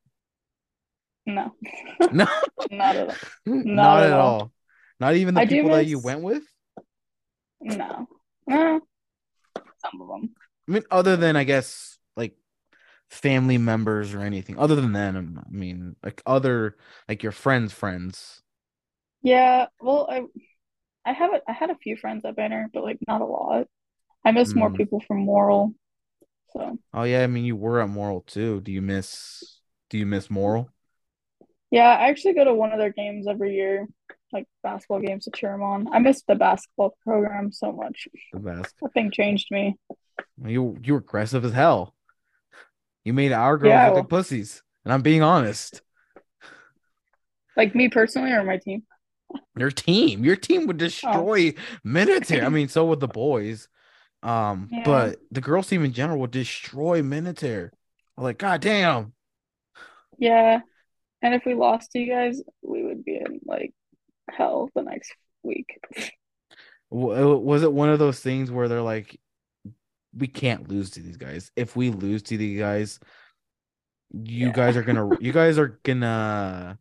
[1.27, 1.55] No,
[2.13, 2.27] No,
[2.71, 3.17] not at all.
[3.47, 4.21] not, at at all.
[4.21, 4.53] all.
[5.01, 6.43] Not even the I people that you went with.
[7.61, 8.07] No.
[8.51, 8.79] Eh,
[9.79, 10.31] some of them.
[10.69, 12.37] I mean, other than I guess like
[13.11, 14.59] family members or anything.
[14.59, 16.77] Other than that, I mean, like other
[17.09, 18.43] like your friends' friends.
[19.23, 20.23] Yeah, well, I
[21.07, 23.67] I have a, I had a few friends at Banner, but like not a lot.
[24.25, 24.77] I miss more Mm.
[24.77, 25.75] people from Morrill.
[26.53, 28.61] So Oh yeah, I mean you were at Morrill too.
[28.61, 30.69] Do you miss do you miss Morrill?
[31.71, 33.87] yeah, I actually go to one of their games every year,
[34.33, 35.93] like basketball games to cheer them on.
[35.93, 38.07] I miss the basketball program so much.
[38.33, 38.75] The best.
[38.81, 39.77] That thing changed me.
[40.45, 41.95] You you were aggressive as hell.
[43.05, 44.63] You made our girls Yeah, look well- like pussies.
[44.85, 45.83] And I'm being honest.
[47.57, 48.83] Like me personally or my team.
[49.57, 51.53] Your team, your team would destroy
[51.87, 52.45] Minatare.
[52.45, 53.69] I mean, so would the boys.
[54.23, 54.83] Um, Yeah.
[54.85, 57.71] but the girls team in general would destroy Minatare.
[58.17, 59.13] I'm like, God damn.
[60.19, 60.61] Yeah.
[61.23, 63.73] And if we lost to you guys, we would be in like
[64.31, 65.13] hell the next
[65.43, 65.79] week.
[66.91, 69.19] Was it one of those things where they're like,
[70.17, 71.51] we can't lose to these guys.
[71.57, 73.01] If we lose to these guys,
[74.13, 74.53] you Yeah.
[74.53, 76.79] guys are gonna, you guys are gonna,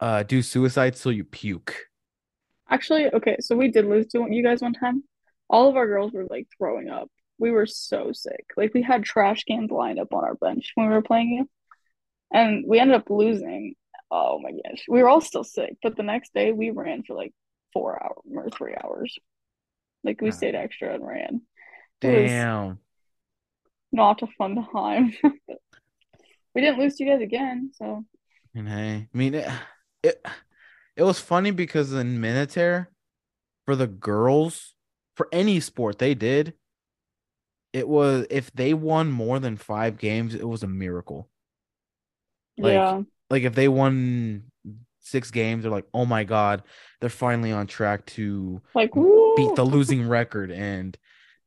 [0.00, 1.76] uh, do suicide till you puke.
[2.68, 5.02] Actually, okay, so we did lose to you guys one time.
[5.48, 7.10] All of our girls were like throwing up.
[7.38, 8.44] We were so sick.
[8.56, 11.48] Like we had trash cans lined up on our bench when we were playing you.
[12.32, 13.74] And we ended up losing.
[14.10, 14.84] Oh my gosh.
[14.88, 17.32] We were all still sick, but the next day we ran for like
[17.72, 19.16] four hours or three hours.
[20.04, 21.42] Like we stayed extra and ran.
[22.00, 22.78] Damn.
[23.92, 25.12] not a fun time.
[26.54, 28.04] We didn't lose to you guys again, so
[28.54, 29.48] And hey, I mean, it,
[30.02, 30.24] it,
[30.96, 32.88] it was funny because in Minatare,
[33.66, 34.74] for the girls,
[35.16, 36.54] for any sport they did,
[37.72, 41.28] it was if they won more than five games, it was a miracle.
[42.58, 43.02] Like, yeah.
[43.28, 44.44] Like if they won
[45.00, 46.62] six games, they're like, oh my god,
[47.00, 49.34] they're finally on track to Like woo!
[49.36, 50.50] beat the losing record.
[50.50, 50.96] And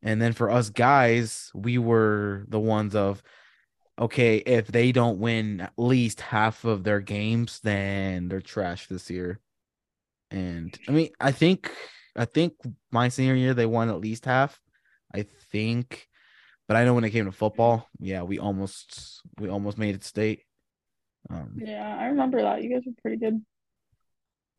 [0.01, 3.22] and then for us guys, we were the ones of
[3.99, 9.09] okay, if they don't win at least half of their games, then they're trash this
[9.09, 9.39] year.
[10.31, 11.71] And I mean, I think
[12.15, 12.53] I think
[12.91, 14.59] my senior year they won at least half.
[15.13, 16.07] I think.
[16.67, 20.03] But I know when it came to football, yeah, we almost we almost made it
[20.03, 20.41] state.
[21.29, 22.63] Um Yeah, I remember that.
[22.63, 23.41] You guys were pretty good.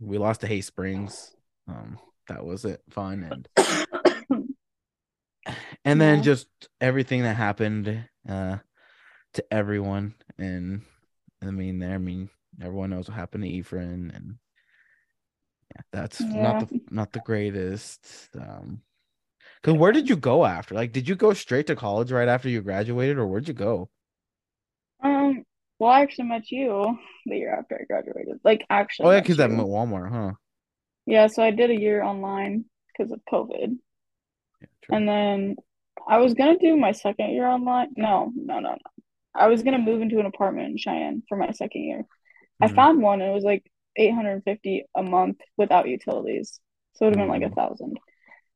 [0.01, 1.35] we lost to Hay Springs.
[1.67, 2.83] Um that was it.
[2.91, 3.49] Fun and
[5.85, 6.23] and then Yeah.
[6.25, 6.47] just
[6.81, 8.59] everything that happened uh
[9.35, 10.83] to everyone and
[11.43, 12.31] I mean, there, I mean,
[12.61, 14.37] everyone knows what happened to Ephraim, and
[15.75, 16.43] yeah, that's Yeah.
[16.43, 18.29] not the not the greatest.
[18.39, 18.81] Um,
[19.63, 20.75] because where did you go after?
[20.75, 23.91] Like, did you go straight to college right after you graduated, or where'd you go?
[25.03, 25.45] Um,
[25.79, 28.41] well, I actually met you the year after I graduated.
[28.45, 29.57] Like, actually Oh yeah, met because at you.
[29.57, 30.33] Walmart, huh?
[31.07, 33.77] Yeah, so I did a year online because of COVID.
[34.61, 34.97] Yeah, true.
[34.97, 35.57] And then
[36.09, 37.89] I was gonna do my second year online.
[37.97, 38.77] No, no, no, no.
[39.35, 42.07] I was gonna move into an apartment in Cheyenne for my second year.
[42.61, 42.75] I Mhm.
[42.75, 46.61] found one and it was like 850 a month without utilities.
[46.95, 47.57] So it would have been like a Mm.
[47.57, 47.99] thousand.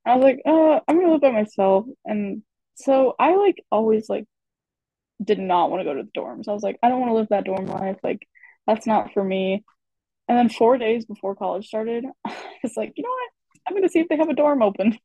[0.04, 1.86] I was like, uh, I'm gonna live by myself.
[2.04, 2.42] And
[2.74, 4.26] so I like always like
[5.22, 6.48] did not want to go to the dorms.
[6.48, 7.98] I was like, I don't want to live that dorm life.
[8.02, 8.26] Like,
[8.66, 9.64] that's not for me.
[10.28, 13.30] And then four days before college started, I was like, you know what?
[13.66, 14.96] I'm gonna see if they have a dorm open.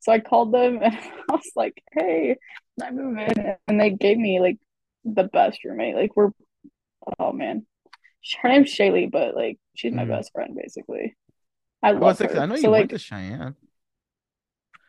[0.00, 2.36] So I called them and I was like, hey,
[2.78, 3.56] can I move in?
[3.68, 4.58] And they gave me like
[5.04, 5.94] the best roommate.
[5.96, 6.30] Like we're
[7.18, 7.66] oh man.
[8.42, 10.08] Her name's Shaylee, but like she's my Mhm.
[10.08, 11.14] best friend basically.
[11.82, 12.40] I love was like, her.
[12.40, 13.56] I know you So went like to Cheyenne.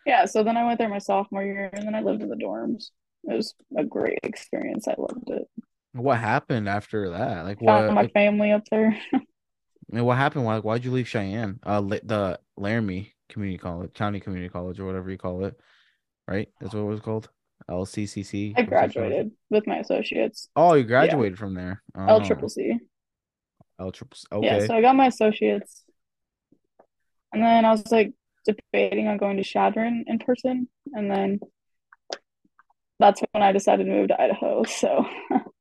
[0.05, 2.36] yeah, so then I went there my sophomore year and then I lived in the
[2.36, 2.91] dorms.
[3.24, 4.88] It was a great experience.
[4.88, 5.47] I loved it.
[5.93, 7.43] What happened after that?
[7.45, 7.95] Like, Found what?
[7.95, 8.97] my Like, family up there.
[9.93, 10.45] and what happened?
[10.45, 10.59] Why?
[10.59, 11.59] Why'd you leave Cheyenne?
[11.63, 15.59] Uh, the Laramie Community College, County Community College, or whatever you call it,
[16.28, 16.49] right?
[16.59, 17.30] That's what it was called.
[17.70, 18.53] LCCC.
[18.57, 18.97] I or some shit like that?
[18.99, 20.49] graduated with my associates.
[20.55, 21.82] Oh, you graduated from there.
[21.97, 22.78] L Oh, triple C.
[23.80, 24.16] L triple.
[24.16, 24.26] C.
[24.32, 24.68] Yeah, Okay.
[24.68, 25.84] so I got my associates.
[27.34, 28.13] And then I was like
[28.45, 30.70] debating on going to Chadron in person.
[30.93, 31.39] And then
[32.99, 34.63] that's when I decided to move to Idaho.
[34.68, 35.05] So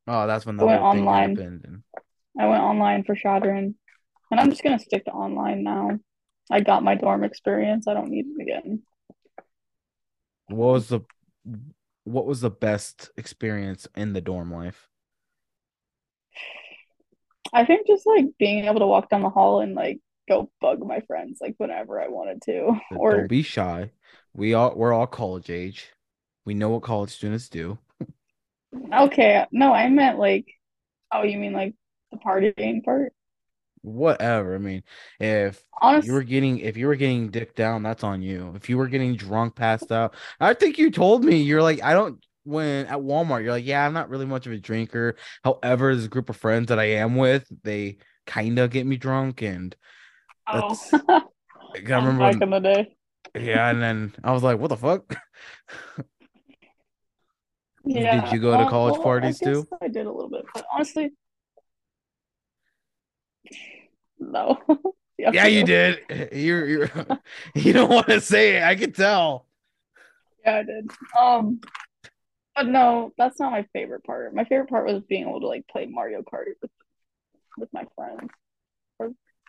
[0.07, 1.37] Oh, that's when I the went whole thing online.
[1.37, 1.65] happened.
[1.65, 1.83] And
[2.39, 3.75] I went online for Chadron.
[4.31, 5.99] And I'm just gonna stick to online now.
[6.51, 7.89] I got my dorm experience.
[7.89, 8.83] I don't need it again.
[10.49, 11.01] what was the
[12.05, 14.89] what was the best experience in the dorm life?
[17.53, 20.85] I think just like being able to walk down the hall and like go bug
[20.87, 22.79] my friends like whenever I wanted to.
[22.91, 23.93] But Or Don't be shy.
[24.35, 25.91] We all we're all college age.
[26.45, 27.79] We know what college students do.
[28.93, 30.47] okay, no, I meant like
[31.13, 31.75] oh, you mean like
[32.11, 33.13] the partying part?
[33.85, 34.55] Whatever.
[34.55, 34.83] I mean,
[35.21, 38.55] if Honest, you were getting if you were getting dick down, that's on you.
[38.57, 41.93] If you were getting drunk, passed out, I think you told me you're like, I
[41.93, 42.25] don't.
[42.45, 45.17] When at Walmart, you're like, yeah, I'm not really much of a drinker.
[45.45, 47.47] However, a group of friends that I am with.
[47.63, 49.77] They kind of get me drunk, and
[50.47, 50.77] oh.
[51.09, 51.23] I
[51.79, 52.19] remember.
[52.21, 52.97] back when- in the day.
[53.39, 55.15] yeah, and then I was like, what the fuck?
[57.87, 58.25] Yeah.
[58.25, 59.69] Did you go to um, college well, parties guess too?
[59.83, 61.13] I did a little bit, but honestly,
[64.33, 64.59] no.
[65.17, 66.01] Yeah, you did.
[66.33, 66.91] You're you're
[67.55, 68.63] you don't want to say it.
[68.63, 69.47] I can tell.
[70.45, 70.91] Yeah, I did.
[71.19, 71.61] Um,
[72.55, 74.35] but no, that's not my favorite part.
[74.35, 76.71] My favorite part was being able to like play Mario Kart with
[77.57, 78.31] with my friends.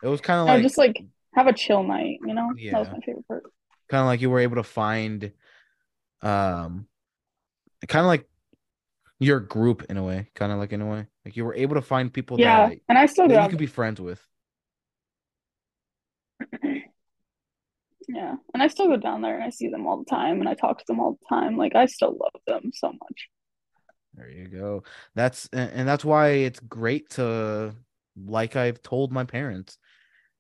[0.03, 1.03] It was kind of like just like
[1.35, 2.53] have a chill night, you know?
[2.57, 2.73] yeah.
[2.73, 3.43] That was my favorite part.
[3.89, 5.31] kind of like you were able to find
[6.21, 6.87] um
[7.87, 8.27] kind of like
[9.19, 11.75] your group in a way kind of like in a way like you were able
[11.75, 14.21] to find people Yeah, that, and I still that you could be friends with
[18.07, 20.47] Yeah, and I still go down there and I see them all the time and
[20.49, 21.57] I talk to them all the time.
[21.57, 23.29] Like I still love them so much.
[24.13, 24.83] there you go
[25.13, 27.73] that's and that's why it's great to
[28.25, 29.77] like i've told my parents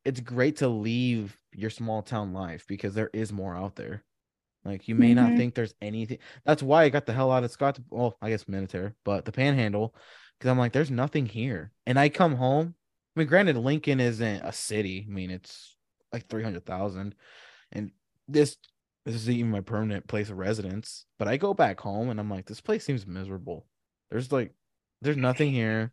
[0.05, 4.03] it's great to leave your small town life because there is more out there
[4.65, 5.37] like you may not Mhm.
[5.37, 8.47] think there's anything that's why i got the hell out of scott well i guess
[8.47, 9.95] military but the panhandle
[10.39, 12.75] because i'm like there's nothing here and i come home
[13.15, 15.74] i mean granted lincoln isn't a city i mean it's
[16.13, 17.15] like 300000
[17.71, 17.91] and
[18.27, 18.57] this
[19.05, 22.29] this is even my permanent place of residence but i go back home and i'm
[22.29, 23.65] like this place seems miserable
[24.09, 24.53] there's like
[25.01, 25.91] there's nothing here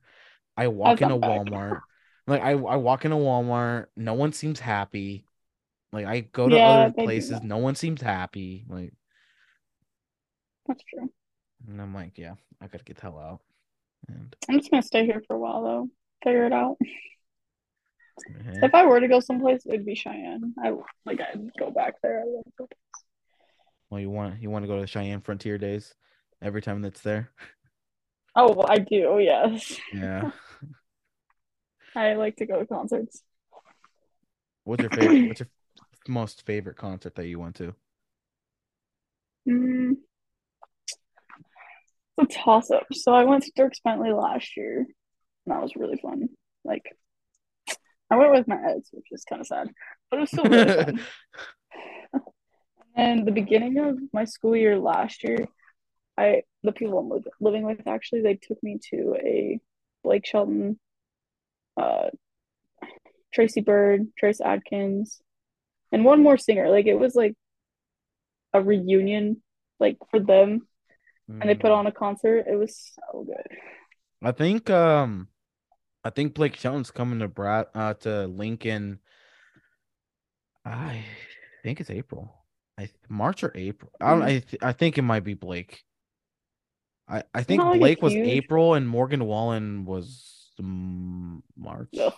[0.57, 1.83] i walk into walmart
[2.27, 5.27] like I, I walk into walmart no one seems happy
[5.93, 8.65] like I go to Yeah, other places, no one seems happy.
[8.69, 8.93] Like,
[10.67, 11.11] That's true.
[11.69, 13.41] and I'm like, yeah, I gotta get the hell out.
[14.09, 15.89] And I'm just gonna stay here for a while though.
[16.25, 16.77] Figure it out.
[18.29, 18.67] yeah.
[18.67, 20.55] If I were to go someplace, it'd be Cheyenne.
[20.63, 20.73] I
[21.05, 22.25] like I'd go back there.
[23.91, 25.95] Well, you want you want to go to Cheyenne Frontier Days
[26.41, 27.31] every time that's there.
[28.35, 29.19] Oh, well, I do.
[29.21, 30.31] Yes, Yeah.
[31.95, 33.23] I like to go to concerts.
[34.65, 35.27] What's your favorite?
[35.29, 35.51] What's your
[36.09, 37.75] most favorite concert that you went to?
[39.47, 39.97] Mm,
[42.17, 42.87] it's a toss up.
[42.93, 44.87] So I went to Dierks Bentley last year, and
[45.47, 46.29] that was really fun.
[46.65, 46.85] Like,
[48.13, 49.69] I went with my ex, which is kind of sad,
[50.11, 51.01] but it was still really fun.
[52.95, 55.49] And the beginning of my school year last year,
[56.19, 59.59] I the people I'm li- living with actually they took me to a
[60.05, 60.79] Blake Shelton
[61.79, 62.11] uh,
[63.33, 65.23] Tracy Byrd, Trace Adkins,
[65.91, 66.69] and one more singer.
[66.69, 67.35] Like it was like
[68.53, 69.43] a reunion,
[69.81, 70.69] like for them,
[71.41, 71.79] and they put Mm.
[71.79, 72.45] on a concert.
[72.47, 73.57] It was so good.
[74.23, 75.29] I think um
[76.05, 78.99] I think Blake Shelton's coming to Brad uh to Lincoln.
[80.65, 81.05] I
[81.63, 82.33] think it's April.
[82.79, 83.91] I March or April.
[84.01, 84.23] I don't.
[84.23, 85.83] I th- I think it might be Blake.
[87.09, 91.89] I I think not Blake was huge- April and Morgan Wallen was March.
[91.99, 92.13] Ugh,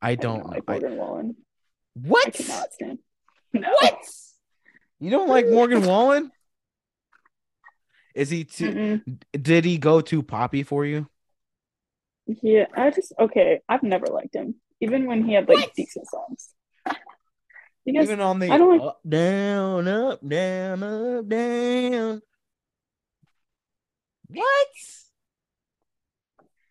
[0.00, 0.50] I do don't know.
[0.50, 1.36] like I- Morgan Wallen.
[1.38, 2.40] I what?
[3.52, 3.68] No.
[3.80, 3.98] What?
[5.00, 6.30] You don't like Morgan Wallen?
[8.14, 9.18] Is he too Mm-mm.
[9.42, 11.08] did he go too poppy for you?
[12.42, 13.60] Yeah, I just okay.
[13.68, 15.74] I've never liked him, even when he had like What?
[15.74, 16.48] decent songs.
[17.86, 22.20] Because Even on the I don't like- up, down, up, down, up, down.
[24.28, 24.68] What?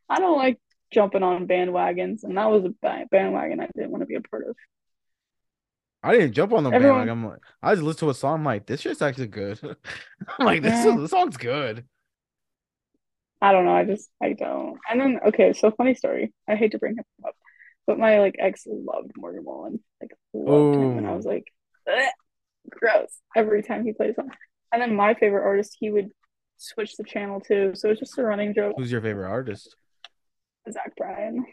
[0.08, 0.60] I don't like
[0.92, 4.48] jumping on bandwagons, and that was a bandwagon I didn't want to be a part
[4.48, 4.56] of.
[6.04, 7.24] I didn't jump on the Everyone- bandwagon.
[7.24, 8.36] I'm like, I just listened to a song.
[8.40, 9.60] I'm like, this shit's actually good.
[10.40, 10.96] I'm like, this Yeah.
[10.96, 11.86] this song's good.
[13.42, 13.76] I don't know.
[13.76, 14.78] I just I don't.
[14.90, 16.34] And then okay, so funny story.
[16.48, 17.36] I hate to bring him up,
[17.88, 21.46] but my like ex loved Morgan Wallen, like loved him, and I was like,
[22.70, 24.32] gross every time he plays on.
[24.72, 26.10] And then my favorite artist, he would
[26.58, 28.76] switch the channel too, so it's just a running joke.
[28.78, 29.76] Who's your favorite artist?
[30.72, 31.46] Zach Bryan.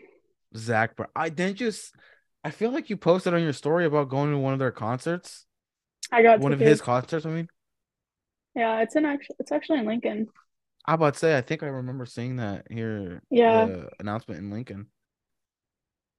[0.56, 1.08] Zach Brown.
[1.14, 1.94] I didn't just.
[2.44, 5.46] I feel like you posted on your story about going to one of their concerts.
[6.12, 7.26] I got One of his concerts.
[7.26, 7.48] I mean,
[8.54, 10.28] Yeah, it's in actually it's actually in Lincoln.
[10.86, 11.36] I about to say.
[11.36, 13.22] I think I remember seeing that here.
[13.30, 13.84] Yeah.
[13.98, 14.86] Announcement in Lincoln.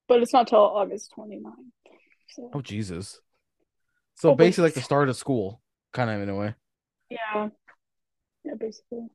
[0.07, 1.43] But it's not till August 29th.
[2.30, 3.20] So Oh Jesus.
[4.15, 5.61] So Oh, basically, like the start of school,
[5.93, 6.55] kind of in a way.
[7.09, 7.49] yeah.
[8.43, 9.07] Yeah, basically.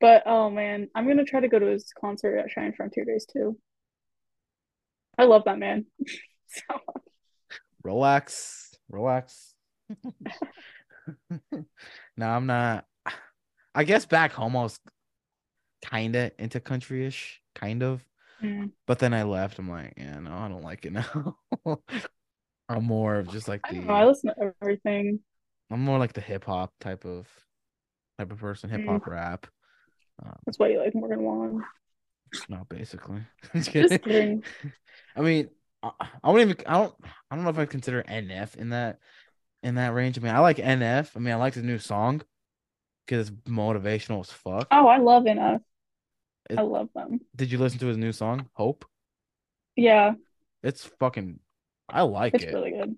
[0.00, 3.26] But oh man, I'm gonna try to go to his concert at Cheyenne Frontier Days
[3.26, 3.58] too.
[5.18, 5.86] I love that man.
[6.46, 6.80] so
[7.82, 9.54] relax, relax.
[11.30, 12.84] no, I'm not.
[13.74, 14.78] I guess back home I was
[15.84, 18.04] kind of into country-ish, kind of.
[18.40, 19.58] mm, But then I left.
[19.58, 21.36] I'm like, yeah, no, I don't like it now.
[22.68, 23.76] I'm more of just like I the.
[23.76, 25.20] don't know, I listen to everything.
[25.70, 27.26] I'm more like the hip hop type of
[28.18, 28.86] type of person, hip Mm.
[28.86, 29.46] hop rap.
[30.46, 31.62] That's why you like Morgan Wallen.
[32.48, 33.22] No, basically.
[33.54, 34.42] Just kidding.
[35.16, 35.50] I mean,
[35.82, 35.90] I,
[36.22, 36.66] I wouldn't even.
[36.66, 36.94] I don't.
[37.30, 38.98] I don't know if I consider NF in that
[39.62, 40.18] in that range.
[40.18, 41.16] I mean, I like NF.
[41.16, 42.22] I mean, I like the new song
[43.06, 44.68] because it's motivational as fuck.
[44.70, 45.60] Oh, I love NF.
[46.50, 47.20] It- I love them.
[47.36, 48.84] Did you listen to his new song, Hope?
[49.76, 50.14] Yeah,
[50.62, 51.40] It's fucking.
[51.88, 52.54] I like it's it.
[52.54, 52.96] really good.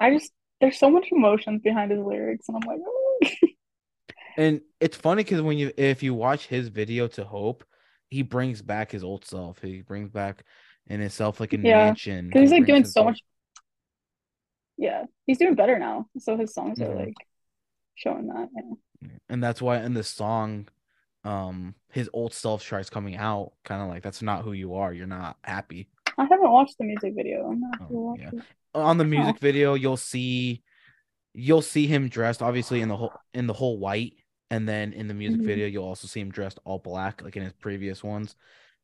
[0.00, 3.18] I just there's so much emotions behind his lyrics, and I'm like, oh.
[4.38, 7.64] And it's funny because when you if you watch his video to Hope,
[8.08, 9.60] he brings back his old self.
[9.62, 10.44] He brings back
[10.86, 12.28] in himself like a Yeah, mansion.
[12.28, 13.20] because he's He like doing so much.
[14.76, 16.06] Yeah, he's doing better now.
[16.18, 17.06] So his songs are Mhm.
[17.06, 17.14] like
[17.94, 18.48] showing that.
[18.54, 18.74] Yeah.
[19.28, 20.68] And that's why in the song
[21.24, 24.92] um his old self tries coming out kind of like that's not who you are
[24.92, 25.88] you're not happy
[26.18, 27.46] I haven't watched the music video.
[27.46, 28.30] I'm not Oh, yeah.
[28.74, 29.08] on the Oh.
[29.08, 30.62] music video you'll see
[31.34, 34.14] you'll see him dressed obviously in the whole in the whole white
[34.50, 35.44] and then in the music Mhm.
[35.44, 38.36] video you'll also see him dressed all black like in his previous ones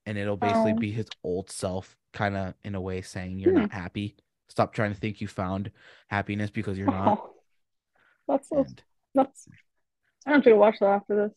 [0.05, 0.79] and it'll basically Oh.
[0.81, 3.61] be his old self kind of in a way saying you're Hmm.
[3.61, 4.17] not happy
[4.49, 5.71] stop trying to think you found
[6.09, 7.31] happiness because you're not Oh,
[8.29, 8.83] that's so, and
[9.15, 9.49] that's.
[10.27, 11.33] I don't have to watch that after this.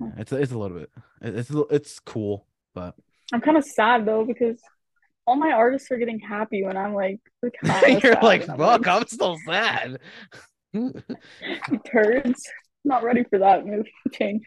[0.00, 2.94] yeah, it's it's a little bit it's it's cool but
[3.32, 4.60] I'm kind of sad though because
[5.26, 7.18] all my artists are getting happy when I'm like,
[8.02, 9.98] you're like fuck i'm still sad
[10.74, 10.92] "You
[11.86, 12.42] turds.
[12.84, 14.42] Not ready for that move change.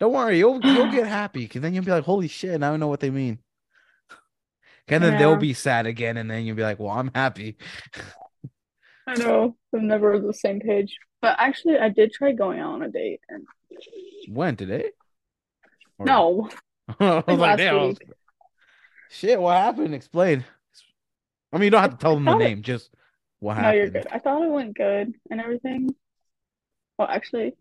[0.00, 2.76] Don't worry, you'll you'll get happy because then you'll be like, "Holy shit!" Now I
[2.76, 3.38] know what they mean.
[4.88, 7.56] And then they'll be sad again, and then you'll be like, "Well, I'm happy."
[9.06, 10.96] I know I'm never on the same page.
[11.22, 13.46] But actually, I did try going out on a date, and
[14.28, 14.90] When today?
[15.98, 16.50] Or- no,
[17.00, 17.98] I was like, last "Damn, was-
[19.10, 19.94] shit, what happened?
[19.94, 20.44] Explain.
[21.52, 22.90] I mean, you don't have to tell them the thought it- name, just
[23.38, 24.04] what no, you're happened.
[24.04, 24.06] good.
[24.12, 25.94] I thought it went good and everything.
[26.98, 27.54] Well, actually,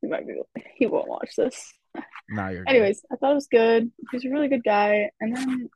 [0.00, 0.40] he might be.
[0.76, 1.72] He won't watch this.
[2.30, 2.70] Nah, you're good.
[2.70, 3.90] Anyways, I thought it was good.
[4.10, 5.68] He's a really good guy, and then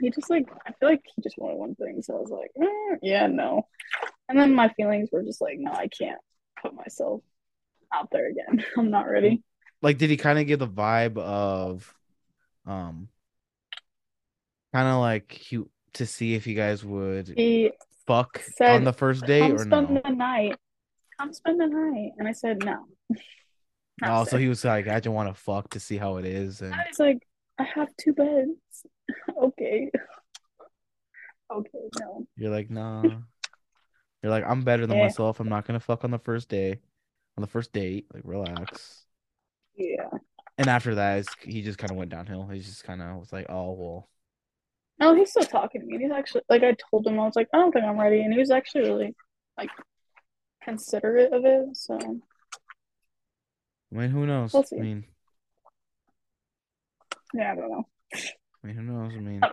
[0.00, 2.50] he just like I feel like he just wanted one thing, so I was like,
[2.60, 3.66] "Eh, yeah, no.
[4.28, 6.20] And then my feelings were just like, no, I can't
[6.62, 7.22] put myself
[7.92, 8.64] out there again.
[8.76, 9.42] I'm not ready.
[9.80, 11.94] Like, did he kind of give the vibe of,
[12.66, 13.08] um,
[14.74, 15.60] kind of like he
[15.94, 17.70] to see if you guys would He
[18.06, 20.00] fuck said, on the first date come or spend no?
[20.04, 20.56] the night.
[21.18, 22.86] Come spend the night, and I said no.
[24.04, 26.60] Oh, so he was like, I just want to fuck to see how it is,
[26.60, 27.18] and And he's like,
[27.58, 28.86] I have two beds.
[29.42, 29.90] okay.
[31.52, 32.24] Okay, no.
[32.36, 33.02] You're like, nah.
[34.22, 35.04] You're like, I'm better than Yeah.
[35.04, 35.40] myself.
[35.40, 36.80] I'm not gonna fuck on the first day,
[37.36, 38.06] on the first date.
[38.12, 39.04] Like, relax.
[39.76, 40.08] Yeah.
[40.56, 42.46] And after that, it's, he just kind of went downhill.
[42.48, 44.08] He just kind of was like, oh well.
[44.98, 45.98] No, he's still talking to me.
[45.98, 48.22] He's actually like I told him I was like, I don't think I'm ready.
[48.22, 49.14] And he was actually really
[49.56, 49.70] like
[50.64, 51.76] considerate of it.
[51.76, 54.52] So I mean, who knows?
[54.52, 54.76] We'll see.
[54.76, 55.04] I mean,
[57.34, 57.84] yeah, I don't know.
[58.14, 59.12] I mean, who knows?
[59.14, 59.52] I mean, Oh.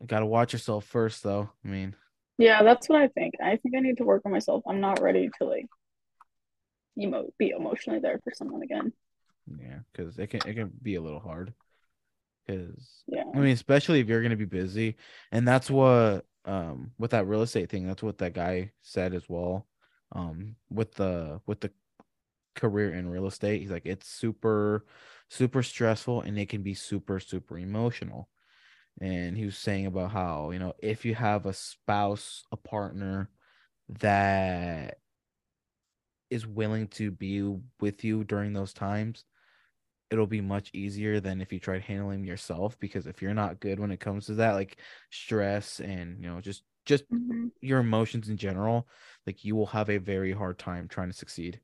[0.00, 1.50] you gotta watch yourself first, though.
[1.64, 1.94] I mean,
[2.38, 3.34] Yeah, that's what I think.
[3.42, 4.62] I think I need to work on myself.
[4.68, 5.66] I'm not ready to like
[6.98, 8.92] emo be emotionally there for someone again.
[9.58, 11.54] yeah, because it can it can be a little hard.
[12.46, 13.24] Because Yeah.
[13.34, 14.96] I mean, especially if you're gonna be busy,
[15.32, 17.86] and that's what um with that real estate thing.
[17.86, 19.66] That's what that guy said as well.
[20.12, 21.70] Um, with the with the
[22.54, 24.84] career in real estate, he's like it's super
[25.28, 28.28] super stressful and it can be super super emotional.
[29.00, 33.30] And he was saying about how you know if you have a spouse, a partner
[33.88, 35.00] that
[36.30, 37.42] is willing to be
[37.80, 39.24] with you during those times
[40.10, 43.80] it'll be much easier than if you tried handling yourself because if you're not good
[43.80, 44.80] when it comes to that like
[45.10, 47.50] stress and you know just just Mhm.
[47.62, 48.88] your emotions in general
[49.26, 51.60] like you will have a very hard time trying to succeed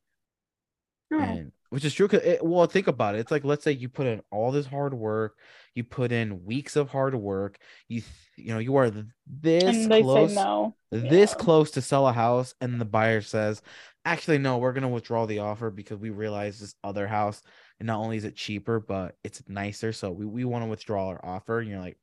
[1.12, 1.18] No.
[1.20, 4.06] and which is true cause well think about it it's like let's say you put
[4.06, 5.38] in all this hard work
[5.74, 7.58] you put in weeks of hard work
[7.88, 8.02] you
[8.36, 8.90] you know you are
[9.26, 10.74] this close no.
[10.90, 11.36] this Yeah.
[11.38, 13.62] close to sell a house and the buyer says
[14.04, 17.42] actually no we're going to withdraw the offer because we realize this other house
[17.78, 21.08] and not only is it cheaper but it's nicer so we, we want to withdraw
[21.08, 21.96] our offer and you're like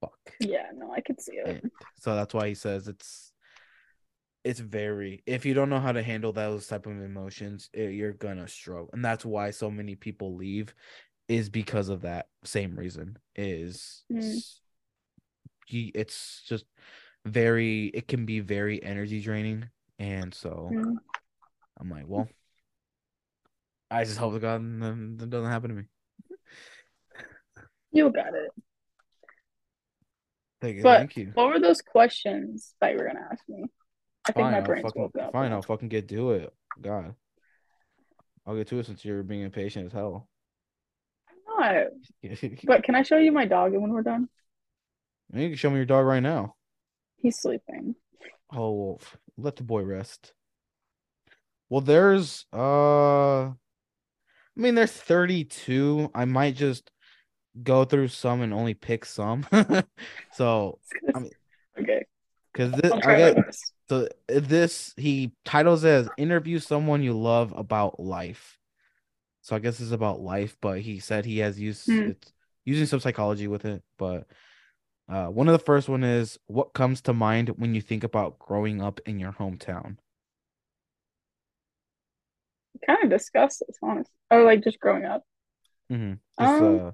[0.00, 1.46] fuck Yeah, no, I could see it.
[1.62, 3.32] And so that's why he says it's
[4.44, 8.12] it's very if you don't know how to handle those type of emotions eh, you're
[8.12, 10.74] gonna struggle and that's why so many people leave
[11.28, 14.42] is because of that same reason is Mm.
[15.70, 16.66] it's just
[17.24, 19.68] very it can be very energy draining
[19.98, 20.96] and so Mm.
[21.80, 22.28] i'm like well
[23.90, 24.60] i just hope to god
[25.18, 25.84] that doesn't happen to me
[27.92, 28.50] You got it.
[30.60, 33.64] thank you But thank you what were those questions that you were gonna ask me?
[34.26, 35.32] I think fine my i'll brain's fucking woke up.
[35.32, 37.14] fine i'll fucking get to it god
[38.46, 40.28] i'll get to it since you're being impatient as hell
[41.58, 41.86] I'm
[42.22, 42.30] not.
[42.64, 44.28] But can I show you my dog when we're done?
[45.32, 46.54] You can show me your dog right now
[47.16, 47.94] He's sleeping.
[48.52, 49.00] Oh, well,
[49.38, 50.32] let the boy rest.
[51.70, 53.54] Well, there's uh I
[54.56, 56.10] mean there's 32.
[56.14, 56.90] I might just
[57.62, 59.46] go through some and only pick some.
[60.32, 60.78] so,
[61.14, 61.30] I mean,
[61.80, 62.04] Okay,
[62.54, 62.92] cuz this
[63.88, 68.58] so this he titles it as interview someone you love about life.
[69.42, 72.10] So I guess it's about life, but he said he has used Hmm.
[72.10, 72.32] it's
[72.64, 74.26] using some psychology with it, but
[75.08, 78.38] uh one of the first one is what comes to mind when you think about
[78.38, 79.98] growing up in your hometown?
[82.86, 84.10] Kind of discuss this, honest.
[84.30, 85.22] Or like just growing up.
[85.92, 86.14] Mm-hmm.
[86.42, 86.92] Just Um, uh,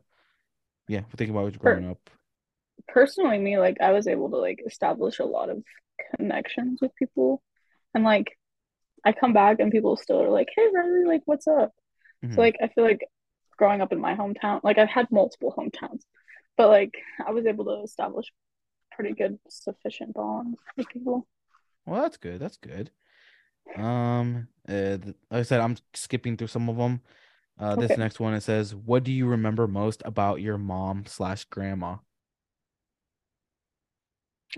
[0.88, 2.10] yeah, think about for- growing up.
[2.88, 5.62] Personally me like I was able to like establish a lot of
[6.16, 7.42] connections with people
[7.94, 8.36] and like
[9.04, 11.72] I come back and people still are like hey Rylie like what's up
[12.24, 12.34] Mhm.
[12.34, 13.00] so like I feel like
[13.56, 16.02] growing up in my hometown like I've had multiple hometowns
[16.56, 16.94] but like
[17.26, 18.26] I was able to establish
[18.92, 21.26] pretty good sufficient bonds with people
[21.86, 22.40] Well, that's good.
[22.40, 22.90] That's good.
[23.76, 24.98] Um, uh,
[25.30, 27.00] like I said, I'm skipping through some of them.
[27.58, 28.00] Uh, this Okay.
[28.02, 31.98] next one it says, "What do you remember most about your mom slash grandma?"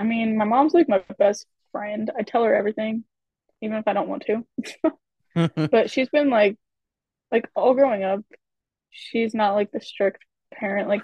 [0.01, 2.11] I mean my mom's like my best friend.
[2.18, 3.05] I tell her everything
[3.61, 4.45] even if I don't want to.
[5.70, 6.57] But she's been like
[7.30, 8.20] like all growing up
[8.90, 10.22] she's not like the strict
[10.53, 10.88] parent.
[10.88, 11.03] Like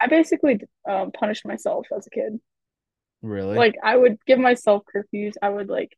[0.00, 2.40] I basically um, punished myself as a kid.
[3.20, 3.56] Really?
[3.56, 5.34] like I would give myself curfews.
[5.42, 5.96] I would like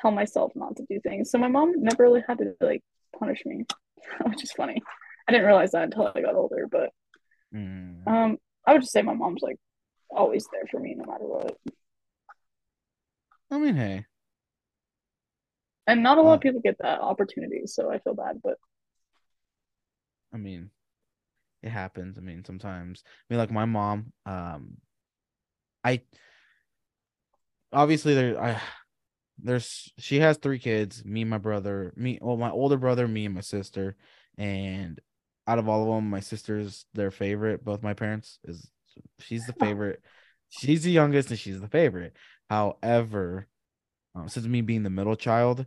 [0.00, 1.30] tell myself not to do things.
[1.30, 2.82] So my mom never really had to like
[3.18, 3.66] punish me
[4.26, 4.82] which is funny.
[5.28, 6.90] I didn't realize that until I got older but
[7.54, 8.06] Mm.
[8.06, 9.56] um I would just say my mom's like
[10.16, 11.56] always there for me no matter what
[13.50, 14.06] I mean, hey,
[15.86, 18.56] and not a lot Uh, of people get that opportunity so I feel bad but
[20.32, 20.70] I mean,
[21.62, 22.18] it happens.
[22.18, 23.02] I mean, sometimes.
[23.06, 24.12] I mean, like my mom.
[24.26, 24.78] Um,
[25.84, 26.02] I
[27.72, 28.40] obviously there.
[28.40, 28.60] I
[29.38, 31.04] there's she has three kids.
[31.04, 32.18] Me, and my brother, me.
[32.20, 33.96] Well, my older brother, me, and my sister.
[34.38, 35.00] And
[35.46, 37.64] out of all of them, my sister's their favorite.
[37.64, 38.70] Both my parents is
[39.18, 40.02] she's the favorite.
[40.48, 42.16] She's the youngest, and she's the favorite.
[42.48, 43.46] However,
[44.14, 45.66] um, since me being the middle child,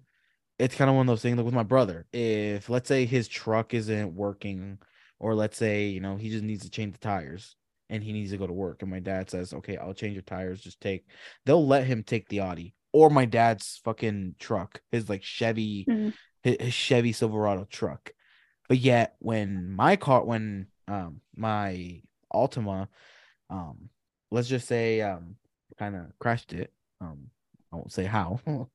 [0.59, 2.05] it's kind of one of those things like with my brother.
[2.13, 4.79] If let's say his truck isn't working
[5.19, 7.55] or let's say you know he just needs to change the tires
[7.89, 10.21] and he needs to go to work and my dad says okay i'll change your
[10.23, 11.05] tires just take
[11.45, 16.13] they'll let him take the audi or my dad's fucking truck his like chevy Mhm.
[16.41, 18.11] his, his chevy silverado truck
[18.67, 22.01] but yet when my car when um my
[22.33, 22.87] altima
[23.49, 23.89] um
[24.31, 25.35] let's just say um
[25.77, 26.71] kind of crashed it.
[27.01, 27.29] Um
[27.71, 28.39] i won't say how.
[28.47, 28.65] Uh,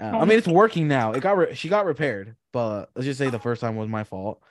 [0.00, 1.12] i mean it's working now.
[1.12, 4.04] It got re- she got repaired but let's just say the first time was my
[4.04, 4.42] fault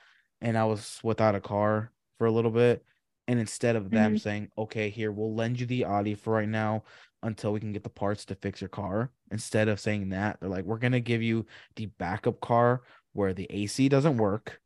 [0.41, 2.83] and i was without a car for a little bit
[3.27, 6.83] and instead of them saying okay here we'll lend you the audi for right now
[7.23, 10.49] until we can get the parts to fix your car instead of saying that they're
[10.49, 11.45] like we're gonna give you
[11.75, 12.81] the backup car
[13.13, 14.61] where the ac doesn't work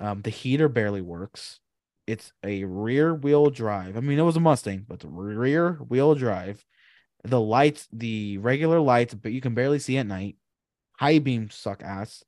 [0.00, 1.60] um the heater barely works
[2.06, 3.96] it's a rear wheel drive.
[3.96, 6.64] I mean it was a mustang but the rear wheel drive
[7.24, 10.36] the lights the regular lights but you can barely see at night.
[10.98, 12.24] High beams suck ass.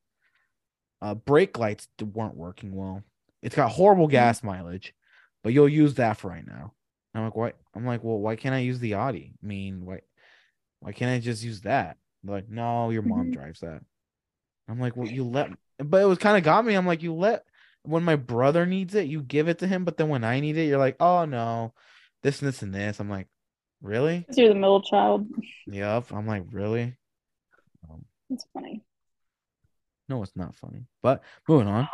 [1.03, 3.03] Uh brake lights weren't working well.
[3.43, 4.95] It's got horrible gas mileage
[5.43, 6.73] but you'll use that for right now.
[7.15, 9.35] I'm like what i'm like well why can't i use the audi?
[9.43, 10.01] I mean why
[10.81, 11.97] why can't i just use that?
[12.23, 13.33] They're like no your mom Mhm.
[13.33, 13.83] drives that.
[14.69, 16.75] I'm like well you let but it was kind of got me.
[16.75, 17.45] I'm like you let
[17.87, 20.57] when my brother needs it you give it to him but then when i need
[20.57, 21.73] it you're like oh no
[22.23, 23.29] this and this and this i'm like
[23.83, 25.29] really Because you're the middle child.
[25.67, 26.13] Yep.
[26.13, 26.97] I'm like, really?
[27.89, 28.83] Um, It's funny.
[30.09, 30.87] no, it's not funny.
[31.03, 31.87] But moving on.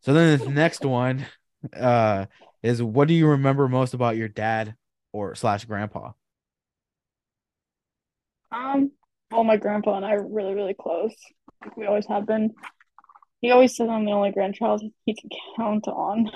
[0.00, 1.26] So then this next one
[1.74, 2.26] uh
[2.62, 4.74] is what do you remember most about your dad
[5.12, 6.12] or slash grandpa?
[8.50, 8.90] Um,
[9.30, 11.14] well, my grandpa and I are really, really close.
[11.62, 12.54] Like, we always have been.
[13.40, 16.30] He always says I'm the only grandchild he can count on.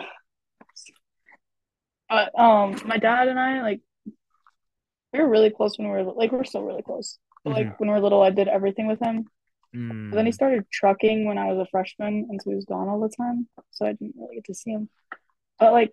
[2.08, 3.80] But um, my dad and I like
[5.12, 7.18] we were really close when we were like we're still really close.
[7.44, 9.24] But like when we were little, I did everything with him.
[10.10, 12.66] But then he Mm, started trucking when I was a freshman, and so he was
[12.66, 13.48] gone all the time.
[13.72, 14.88] So I didn't really get to see him.
[15.58, 15.92] But like,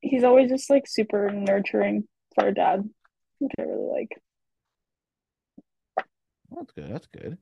[0.00, 2.88] he's always just like super nurturing for a dad,
[3.40, 4.10] which I really like.
[6.50, 6.92] that's good.
[6.92, 7.38] That's good.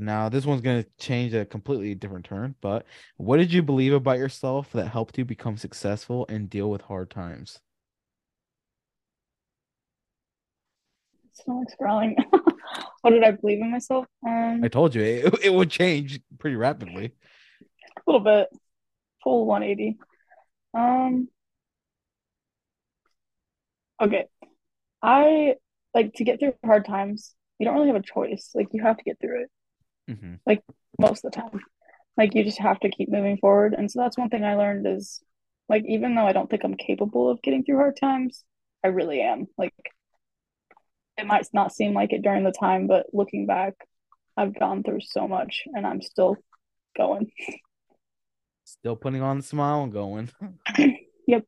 [0.00, 2.54] Now this one's gonna change a completely different turn.
[2.60, 2.86] But
[3.16, 7.10] what did you believe about yourself that helped you become successful and deal with hard
[7.10, 7.60] times?
[11.30, 12.16] It's Stomach's growling.
[13.02, 14.06] What did I believe in myself?
[14.26, 17.12] Um, I told you it, it would change pretty rapidly.
[18.06, 18.48] a little bit,
[19.22, 19.98] full 180.
[20.74, 21.28] Um,
[24.02, 24.26] okay.
[25.02, 25.54] I
[25.94, 27.34] like to get through hard times.
[27.58, 28.50] You don't really have a choice.
[28.54, 29.50] Like you have to get through it.
[30.08, 30.62] Hmm Like
[31.00, 31.60] most of the time.
[32.16, 33.74] Like you just have to keep moving forward.
[33.74, 35.20] And so that's one thing I learned is
[35.68, 38.44] like even though I don't think I'm capable of getting through hard times,
[38.84, 39.46] I really am.
[39.56, 39.74] Like
[41.16, 43.74] it might not seem like it during the time, but looking back,
[44.36, 46.36] I've gone through so much and I'm still
[46.96, 47.30] going.
[48.64, 50.30] Still putting on the smile and going.
[51.26, 51.44] Yep.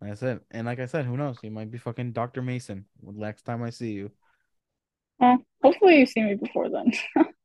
[0.00, 0.42] That's it.
[0.50, 1.38] And like I said, who knows?
[1.42, 2.40] You might be fucking Dr.
[2.40, 4.10] Mason next time I see you.
[5.18, 6.92] Well, hopefully you see me before then.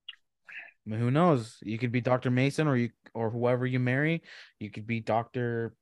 [0.86, 1.58] I mean, who knows?
[1.64, 2.30] You could be Dr.
[2.30, 4.22] Mason or you or whoever you marry.
[4.60, 5.74] You could be Dr.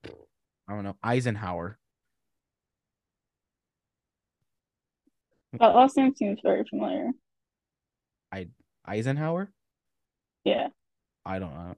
[0.67, 1.77] I don't know, Eisenhower.
[5.59, 7.11] That last name seems very familiar.
[8.31, 8.47] I
[8.85, 9.51] Eisenhower?
[10.43, 10.69] Yeah.
[11.25, 11.75] I don't know.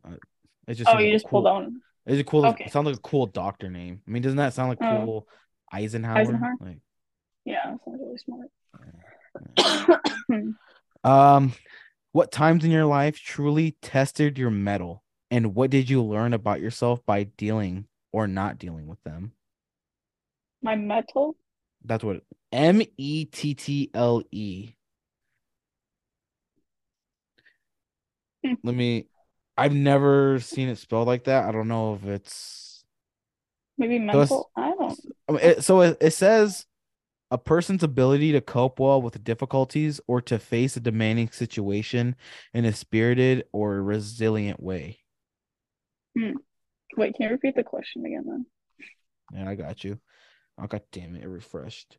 [0.67, 2.45] It's just Oh, you like just pulled on It's a cool.
[2.45, 2.65] Okay.
[2.65, 4.01] It sounds like a cool doctor name.
[4.07, 5.05] I mean, doesn't that sound like Oh.
[5.05, 5.27] cool?
[5.73, 6.17] Eisenhower.
[6.17, 6.55] Eisenhower?
[6.59, 6.79] Like,
[7.43, 8.49] Yeah, that sounds really smart.
[11.03, 11.53] um,
[12.15, 16.61] what times in your life truly tested your mettle, and what did you learn about
[16.61, 19.33] yourself by dealing or not dealing with them?
[20.61, 21.35] My mettle.
[21.83, 22.21] That's what
[22.53, 24.75] M E T T L E.
[28.45, 28.53] Hmm.
[28.63, 29.07] Let me.
[29.57, 31.43] I've never seen it spelled like that.
[31.43, 32.85] I don't know if it's.
[33.77, 34.49] Maybe So.
[34.55, 36.65] I don't it, so it, it says
[37.31, 42.15] a person's ability to cope well with difficulties or to face a demanding situation
[42.53, 44.99] in a spirited or resilient way.
[46.17, 46.37] Hmm.
[46.95, 48.45] wait, can you repeat the question again then?
[49.33, 49.99] Yeah, I got you.
[50.57, 51.97] Oh, god damn it, it refreshed.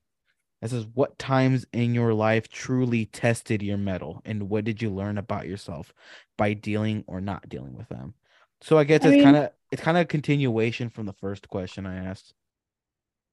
[0.63, 4.91] It says, What times in your life truly tested your mettle, and what did you
[4.91, 5.93] learn about yourself
[6.39, 8.15] by dealing or not dealing with them?
[8.63, 11.49] So I guess I it's kind of it's kind of a continuation from the first
[11.49, 12.33] question I asked.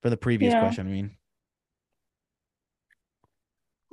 [0.01, 0.59] For the previous Yeah.
[0.59, 1.17] question, I mean.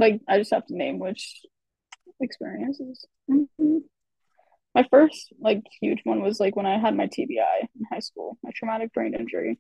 [0.01, 1.43] Like, I just have to name which
[2.21, 3.07] experiences.
[3.31, 3.83] Mhm.
[4.75, 8.39] My first, like, huge one was like when I had my TBI in high school,
[8.43, 9.59] my traumatic brain injury.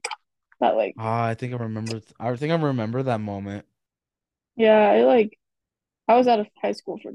[0.60, 3.66] That, like, Ah, I think I remember I think I remember that moment.
[4.56, 5.38] yeah, I like,
[6.08, 7.12] I was out of high school for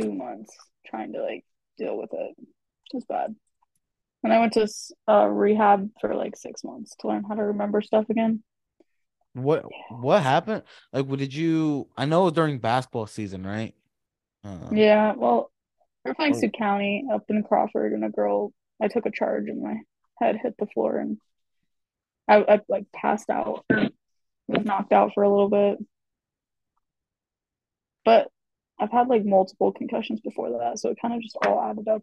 [0.00, 0.56] two months
[0.86, 1.44] trying to like
[1.78, 2.34] deal with it.
[2.38, 3.34] It was bad.
[4.22, 4.68] And I went to
[5.08, 8.42] uh, rehab for like six months to learn how to remember stuff again.
[9.34, 10.62] What what happened?
[10.92, 11.88] Like, what did you?
[11.96, 13.74] I know during basketball season, right?
[14.44, 15.50] Um, Yeah, well,
[16.04, 16.38] we were playing Oh.
[16.40, 19.80] Sioux County up in Crawford, and a girl, I took a charge and my
[20.20, 21.18] head hit the floor, and
[22.28, 25.78] I, I like passed out, was knocked out for a little bit.
[28.04, 28.28] But
[28.78, 32.02] I've had like multiple concussions before that, so it kind of just all added up.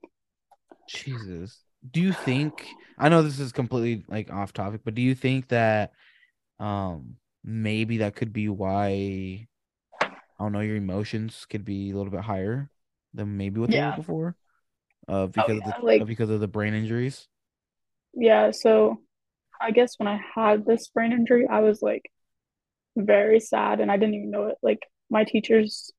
[0.90, 1.60] Jesus.
[1.90, 2.68] Do you think?
[2.98, 5.94] I know this is completely like off topic, but do you think that,
[6.60, 9.48] um, maybe that could be why?
[10.02, 10.62] I don't know.
[10.62, 12.70] Your emotions could be a little bit higher
[13.14, 14.36] than maybe what they were before,
[15.08, 17.28] uh, because of yeah, the like- uh, because of the brain injuries.
[18.14, 19.02] Yeah, so
[19.62, 22.12] I guess when I had this brain injury, I was like
[22.96, 24.58] very sad and I didn't even know it.
[24.62, 24.80] Like
[25.10, 25.92] my teachers,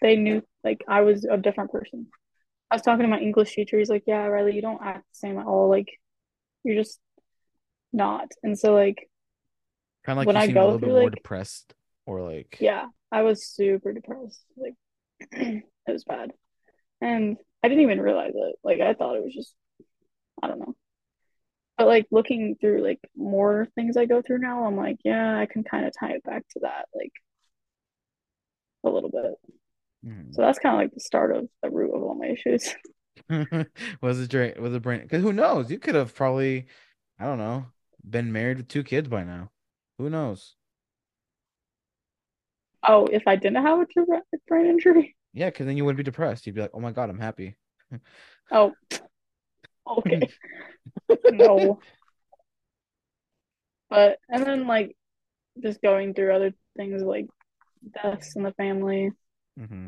[0.00, 2.08] they knew like I was a different person.
[2.70, 3.78] I was talking to my English teacher.
[3.78, 5.68] He's like, "Yeah, Rylie, you don't act the same at all.
[5.70, 5.88] Like
[6.64, 6.98] you're just
[7.92, 9.08] not." And so like
[10.06, 11.74] Kind of like when you I seem a go little bit through, more like- depressed,
[12.06, 14.42] or like yeah, I was super depressed.
[14.56, 14.74] Like
[15.32, 16.32] it was bad.
[17.00, 18.56] And I didn't even realize it.
[18.64, 19.52] Like I thought it was just
[20.42, 20.74] I don't know.
[21.76, 25.44] But like looking through like more things I go through now, I'm like, yeah, I
[25.46, 27.12] can kind of tie it back to that like
[28.84, 29.34] a little bit.
[30.06, 30.34] Mhm.
[30.34, 32.74] So that's kind of like the start of the root of all my issues.
[34.02, 36.66] was it drain was it brain because who knows you could have probably
[37.18, 37.64] i don't know
[38.08, 39.50] been married with two kids by now
[39.98, 40.54] who knows
[42.88, 45.16] Oh, if I didn't have a traumatic brain injury.
[45.32, 47.56] yeah because then you wouldn't be depressed you'd be like oh my god i'm happy
[48.50, 48.72] Oh,
[49.86, 50.28] okay.
[51.30, 51.78] No.
[53.88, 54.96] But and then like
[55.62, 57.26] just going through other things like
[58.02, 59.12] deaths in the family.
[59.58, 59.86] Mm-hmm.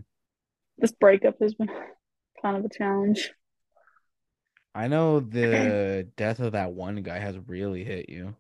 [0.79, 1.69] This breakup has been
[2.41, 3.33] kind of a challenge.
[4.75, 8.37] i know the death of that one guy has really hit you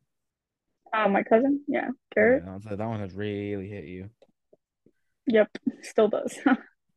[0.94, 2.44] Oh, my cousin, yeah, Garrett.
[2.44, 4.10] Yeah, that one has really hit you
[5.26, 5.48] Yep,
[5.82, 6.38] still does.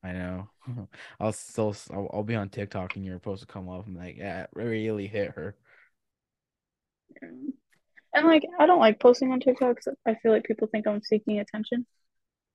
[0.04, 0.50] i know
[1.20, 3.86] i'll still I'll, I'll be on tiktok and you're supposed to come up.
[3.88, 5.56] I'm like yeah it really hit her
[8.14, 11.02] And like, I don't like posting on TikTok 'cause I feel like people think I'm
[11.02, 11.86] seeking attention.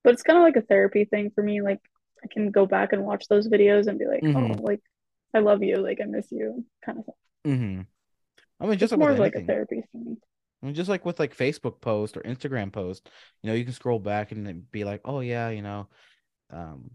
[0.04, 1.62] But it's kind of like a therapy thing for me.
[1.62, 1.80] Like,
[2.24, 4.34] I can go back and watch those videos and be like, Mhm.
[4.34, 4.82] oh, like,
[5.34, 7.14] I love you, like, I miss you, kind of thing.
[7.46, 7.80] mm-hmm
[8.60, 10.16] i mean It's just like more like a therapy thing.
[10.62, 13.08] I mean, just like with like Facebook post or Instagram post,
[13.42, 15.88] you know, you can scroll back and be like, oh yeah, you know,
[16.50, 16.90] um,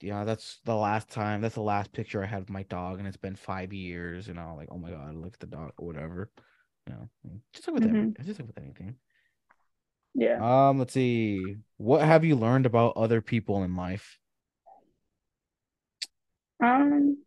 [0.00, 2.98] you know, that's the last time, that's the last picture I had of my dog,
[2.98, 5.72] and it's been five years, you know, like, oh my god, look at the dog
[5.78, 6.30] or whatever,
[6.86, 7.08] you know,
[7.52, 8.96] just like with everything, just like with anything.
[10.14, 10.68] Yeah.
[10.68, 14.18] Um, let's see, what have you learned about other people in life?
[16.62, 17.18] Um,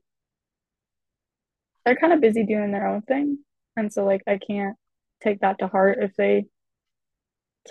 [1.85, 3.39] they're kind of busy doing their own thing.
[3.77, 4.75] And so, like, I can't
[5.21, 6.45] take that to heart if they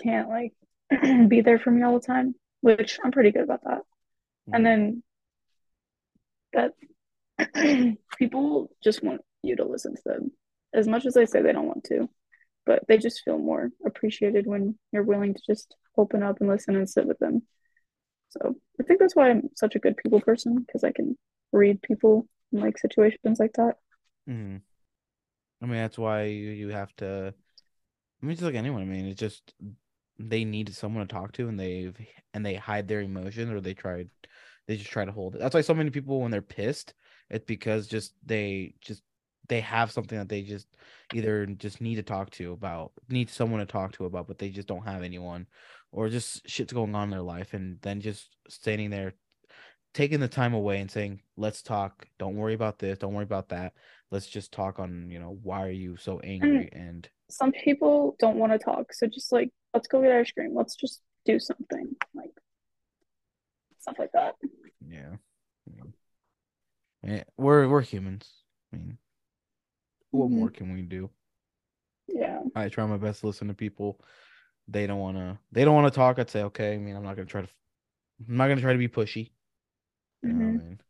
[0.01, 0.53] can't, like,
[1.27, 3.81] be there for me all the time, which I'm pretty good about that.
[4.53, 5.03] And then
[6.53, 6.73] that
[8.17, 10.31] people just want you to listen to them
[10.73, 12.09] as much as they say they don't want to,
[12.65, 16.75] but they just feel more appreciated when you're willing to just open up and listen
[16.75, 17.41] and sit with them.
[18.29, 21.17] So I think that's why I'm such a good people person because I can
[21.51, 23.75] read people in like situations like that.
[24.27, 24.57] hmm
[25.61, 27.33] I mean, that's why you, you have to.
[28.21, 28.81] I mean, just like anyone.
[28.81, 29.53] I mean, it's just
[30.19, 31.95] they need someone to talk to, and they've
[32.33, 34.09] and they hide their emotions, or they tried,
[34.67, 35.39] they just try to hold it.
[35.39, 36.93] That's why so many people, when they're pissed,
[37.29, 39.03] it's because just they just
[39.49, 40.67] they have something that they just
[41.13, 44.49] either just need to talk to about, need someone to talk to about, but they
[44.49, 45.45] just don't have anyone,
[45.91, 49.13] or just shit's going on in their life, and then just standing there,
[49.93, 52.07] taking the time away and saying, "Let's talk.
[52.17, 52.97] Don't worry about this.
[52.97, 53.73] Don't worry about that."
[54.11, 58.37] Let's just talk on you know why are you so angry and Some people don't
[58.37, 60.53] want to talk, so just like let's go get ice cream.
[60.53, 62.31] Let's just do something like
[63.79, 64.35] stuff like that.
[64.87, 65.15] yeah
[65.73, 65.93] mean,
[67.05, 68.29] eh, we're we're humans
[68.73, 68.97] i mean
[70.11, 70.33] what Mhm.
[70.33, 71.09] more can we do
[72.07, 72.41] Yeah.
[72.55, 73.99] i try my best to listen to people
[74.67, 77.03] they don't want to they don't want to talk i'd say okay i mean i'm
[77.03, 77.49] not gonna try to
[78.27, 79.31] i'm not gonna try to be pushy
[80.23, 80.53] you know Mhm.
[80.53, 80.81] what I mean?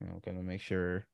[0.00, 1.06] you know gonna make sure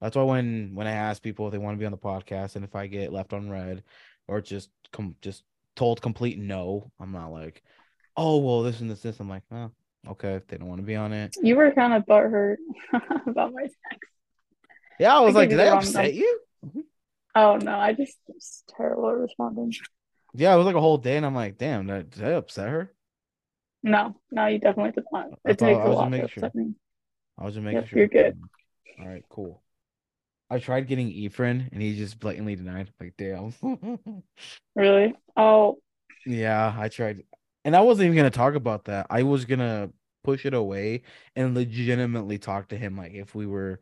[0.00, 2.56] that's why when when i ask people if they want to be on the podcast
[2.56, 3.82] and if i get left on red
[4.28, 5.42] or just come just
[5.74, 7.62] told complete no i'm not like
[8.16, 9.70] oh well this and this this i'm like oh
[10.08, 12.56] okay if they don't want to be on it You were kind of butthurt
[13.26, 14.10] about my text.
[14.98, 16.80] yeah i was I like did i upset you mm-hmm.
[17.38, 19.70] Oh no, I just was terrible at responding.
[20.32, 22.68] yeah it was like a whole day and i'm like damn did, did i upset
[22.68, 22.92] her
[23.82, 25.26] No, no, you definitely did not.
[25.44, 26.24] I It takes I a lot to sure.
[26.24, 26.72] upset me.
[27.38, 28.38] i was just making Yep, sure you're good.
[29.00, 29.62] all right cool
[30.48, 32.92] I tried getting Efren and he just blatantly denied.
[33.00, 33.52] Like, damn.
[34.74, 35.14] Really?
[35.36, 35.78] Oh,
[36.26, 37.22] yeah, I tried.
[37.64, 39.06] And I wasn't even gonna talk about that.
[39.10, 39.90] I was gonna
[40.22, 41.02] push it away
[41.34, 43.80] and legitimately talk to him like if we were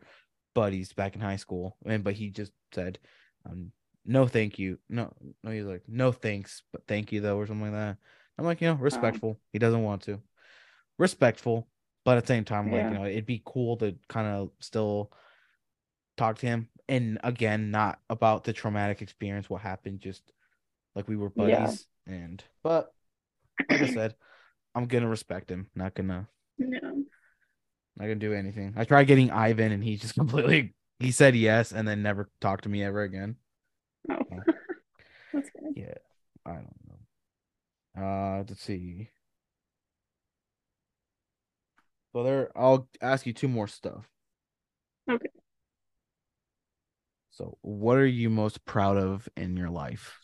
[0.53, 1.75] buddies back in high school.
[1.85, 2.99] And but he just said,
[3.45, 3.71] um,
[4.05, 4.79] no thank you.
[4.89, 5.11] No,
[5.43, 7.97] no, he's like, no thanks, but thank you though, or something like that.
[8.37, 9.39] I'm like, you know, respectful.
[9.53, 10.21] He doesn't want to.
[10.97, 11.67] Respectful,
[12.05, 12.91] but at the same time, like, Yeah.
[12.91, 15.11] you know, it'd be cool to kind of still
[16.17, 16.69] talk to him.
[16.87, 20.21] And again, not about the traumatic experience, what happened, just
[20.95, 21.61] like we were Yeah.
[21.61, 21.87] buddies.
[22.07, 22.93] And but
[23.69, 24.15] like I said,
[24.75, 25.69] I'm gonna respect him.
[25.75, 26.27] Not gonna
[26.57, 26.67] yeah.
[27.97, 28.73] not gonna do anything.
[28.77, 32.63] I tried getting Ivan and he just completely he said yes and then never talked
[32.63, 33.35] to me ever again.
[34.09, 34.25] Oh,
[35.33, 35.73] that's good.
[35.75, 35.93] Yeah,
[36.45, 38.03] I don't know.
[38.03, 39.09] Uh, let's see.
[42.13, 44.07] So there, I'll ask you two more stuff.
[45.09, 45.29] Okay.
[47.35, 50.21] So, what are you most proud of in your life?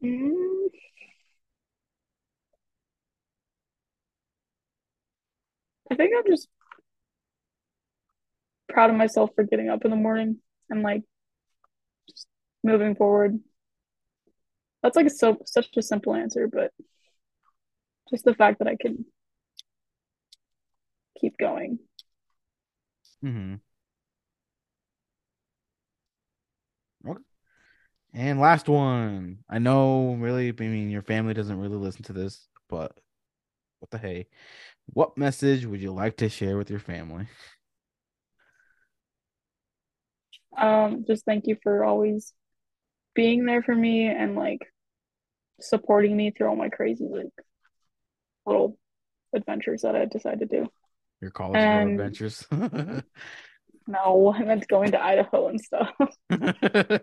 [0.00, 0.68] Mm.
[5.90, 6.46] I think I'm just
[8.68, 10.36] proud of myself for getting up in the morning
[10.70, 11.02] and like
[12.08, 12.28] just
[12.62, 13.40] moving forward.
[14.84, 16.70] That's like so such a simple answer, but
[18.08, 19.04] just the fact that I can
[21.20, 21.80] keep going.
[23.24, 23.54] Mm-hmm.
[27.08, 27.20] Okay.
[28.14, 29.38] And last one.
[29.48, 32.98] I know, really, I mean, your family doesn't really listen to this, but
[33.80, 34.28] what the hey?
[34.92, 37.28] What message would you like to share with your family?
[40.56, 42.32] Um, just thank you for always
[43.14, 44.60] being there for me and like
[45.60, 47.26] supporting me through all my crazy like
[48.46, 48.78] little
[49.34, 50.68] adventures that I decide to do.
[51.20, 52.46] Your college And- adventures.
[53.88, 55.90] No, I meant going to Idaho and stuff.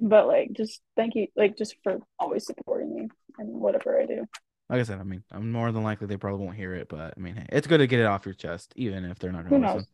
[0.00, 3.08] But like just thank you like just for always supporting me
[3.38, 4.26] and whatever I do.
[4.68, 7.14] like I said, I mean, I'm more than likely they probably won't hear it, but
[7.16, 9.44] I mean, hey, it's good to get it off your chest, even if they're not
[9.44, 9.74] Who gonna knows?
[9.76, 9.88] listen.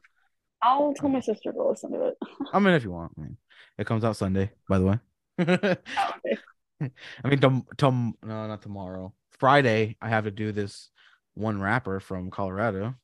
[0.63, 2.15] I'll tell my um, sister to listen to it.
[2.53, 3.37] I mean, if you want, I mean,
[3.77, 4.99] it comes out Sunday, by the way.
[5.41, 6.91] Oh, okay.
[7.25, 9.13] I mean, tom- tom- no, not tomorrow.
[9.39, 10.91] Friday, I have to do this
[11.39, 12.95] one rapper from Colorado.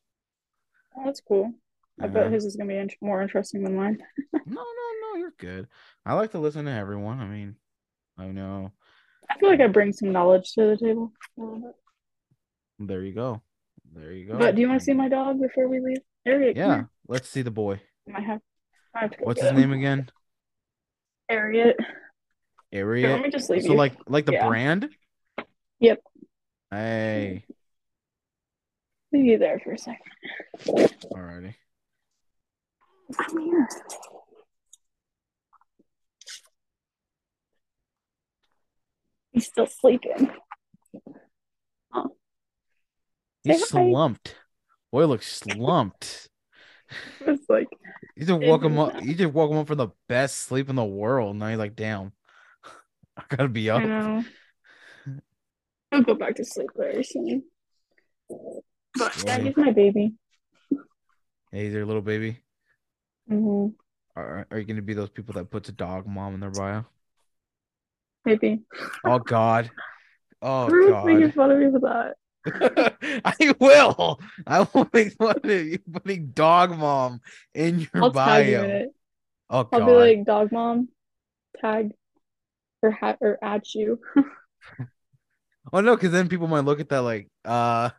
[0.96, 1.52] Oh, that's cool.
[2.00, 4.02] I bet Uh, his is gonna be int- more interesting than mine.
[4.32, 4.62] no, no,
[5.02, 5.68] no, you're good.
[6.04, 7.20] I like to listen to everyone.
[7.20, 7.56] I mean,
[8.18, 8.72] I know.
[9.30, 11.12] I feel like I bring some knowledge to the table.
[11.38, 12.88] a little bit.
[12.88, 13.40] There you go.
[13.94, 14.38] There you go.
[14.38, 15.98] But do you want to see my dog before we leave?
[16.26, 16.88] Come Yeah, here.
[17.06, 17.80] let's see the boy.
[18.14, 18.40] I have,
[18.94, 19.56] I have What's his him.
[19.56, 20.10] name again?
[21.30, 21.74] Ariat.
[22.70, 23.22] Here, let Ariat.
[23.22, 23.78] me just leave So you.
[23.78, 24.48] like like the Yeah.
[24.48, 24.88] brand?
[25.78, 26.00] Yep.
[26.70, 27.44] Hey,
[29.14, 30.00] leave you there for a second.
[31.14, 31.54] alrighty.
[33.16, 33.68] Come here.
[39.32, 40.30] He's still sleeping.
[41.92, 42.16] Oh.
[43.42, 43.90] He's Say hi.
[43.90, 44.36] slumped.
[44.92, 46.28] Boy looks slumped.
[47.26, 47.66] It's like
[48.14, 49.02] You just woke him up.
[49.02, 51.34] You just woke him up for the best sleep in the world.
[51.34, 52.12] Now he's like, damn,
[53.16, 53.80] I gotta be up.
[53.82, 54.24] I know.
[55.90, 57.42] He'll go back to sleep very soon.
[59.24, 60.14] Yeah, he's my baby.
[61.50, 62.40] Hey, he's your little baby.
[63.28, 63.68] hmm
[64.16, 66.84] Are, are you gonna be those people that puts a dog mom in their bio?
[68.24, 68.62] Maybe.
[69.04, 69.70] Oh God.
[70.42, 71.32] Oh making God.
[71.32, 72.16] fun of me for that.
[73.24, 74.20] I will.
[74.46, 77.20] I will make fun of you putting dog mom
[77.54, 78.64] in your I'll tag you in bio.
[78.70, 78.94] it.
[79.50, 79.86] Oh I'll God.
[79.86, 80.88] be like dog mom,
[81.60, 81.92] tag
[82.82, 84.00] or hat or at you.
[85.72, 87.90] Oh no, because then people might look at that like, uh,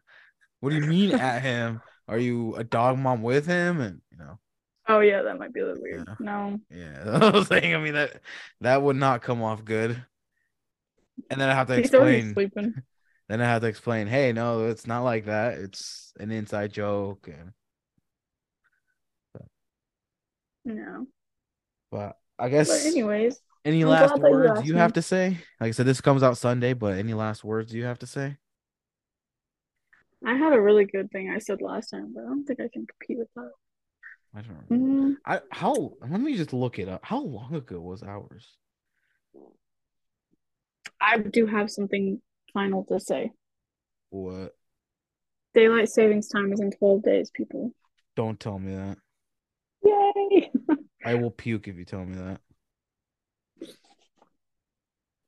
[0.59, 1.81] what do you mean at him?
[2.07, 3.81] Are you a dog mom with him?
[3.81, 4.39] And you know,
[4.87, 6.07] Oh yeah, that might be a little weird.
[6.07, 6.15] Yeah.
[6.19, 6.59] No.
[6.69, 7.73] yeah, I was saying.
[7.75, 8.21] I mean that
[8.61, 10.03] that would not come off good.
[11.29, 12.33] And then I have to He's explain.
[12.33, 12.73] sleeping.
[13.27, 14.05] Then I have to explain.
[14.05, 15.57] Hey, no, it's not like that.
[15.57, 17.27] It's an inside joke.
[17.27, 17.53] And
[20.65, 21.07] No.
[21.91, 25.29] but I guess But anyways, any I'm last that you words you have to say?
[25.59, 28.37] Like I said, this comes out Sunday, but any last words you have to say?
[30.25, 32.69] I had a really good thing I said last time, but I don't think I
[32.71, 33.51] can compete with that.
[34.35, 35.09] I don't remember.
[35.09, 37.01] Mm, I how let me just look it up.
[37.03, 38.57] How long ago was ours?
[40.99, 42.21] I do have something
[42.53, 43.31] final to say.
[44.09, 44.55] What?
[45.53, 47.71] Daylight savings time is in 12 days, people.
[48.15, 48.97] Don't tell me that.
[49.83, 50.51] Yay!
[51.05, 52.41] I will puke if you tell me that.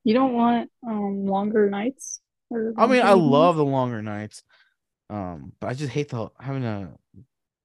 [0.04, 2.20] You don't want um longer nights?
[2.50, 4.44] Or I mean, I love the longer nights.
[5.10, 6.90] Um, but I just hate the having to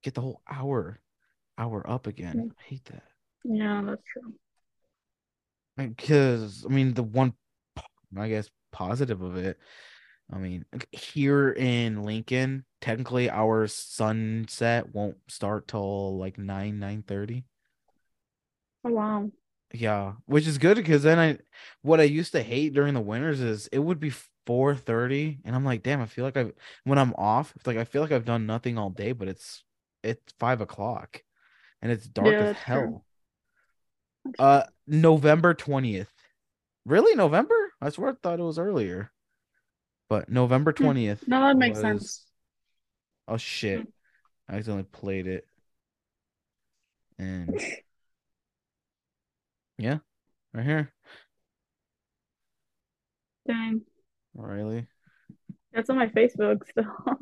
[0.02, 1.00] get the whole hour
[1.58, 2.36] hour up again.
[2.36, 2.50] Mm.
[2.50, 3.02] I hate that.
[3.44, 4.34] Yeah, that's true.
[5.76, 7.34] Because I mean the one
[8.16, 9.58] I guess positive of it.
[10.32, 17.44] I mean, here in Lincoln, technically our sunset won't start till like 9 9 30.
[18.84, 19.30] Oh wow.
[19.74, 21.38] Yeah, which is good because then I
[21.82, 24.12] what I used to hate during the winters is it would be
[24.46, 26.52] 4:30 and I'm like, damn, I feel like I
[26.84, 29.62] when I'm off, it's like I feel like I've done nothing all day, but it's
[30.02, 31.22] it's five o'clock
[31.80, 32.74] and it's dark Yeah, as that's true.
[32.74, 33.04] hell.
[34.38, 36.06] Uh November 20th.
[36.84, 37.14] Really?
[37.14, 37.54] November?
[37.80, 39.10] I swear I thought it was earlier.
[40.08, 41.26] But November twentieth.
[41.26, 42.26] no, that makes was- sense.
[43.28, 43.80] Oh shit.
[43.80, 43.86] Hmm.
[44.48, 45.46] I accidentally played it.
[47.18, 47.58] And
[49.78, 49.98] yeah,
[50.52, 50.92] right here.
[53.46, 53.82] Dang.
[54.36, 54.86] Rylie.
[55.72, 56.84] That's on my Facebook still.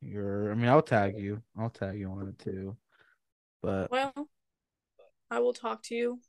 [0.00, 1.42] You're I mean I'll tag you.
[1.58, 2.76] I'll tag you on it too.
[3.62, 4.28] But well,
[5.30, 6.20] I will talk to you.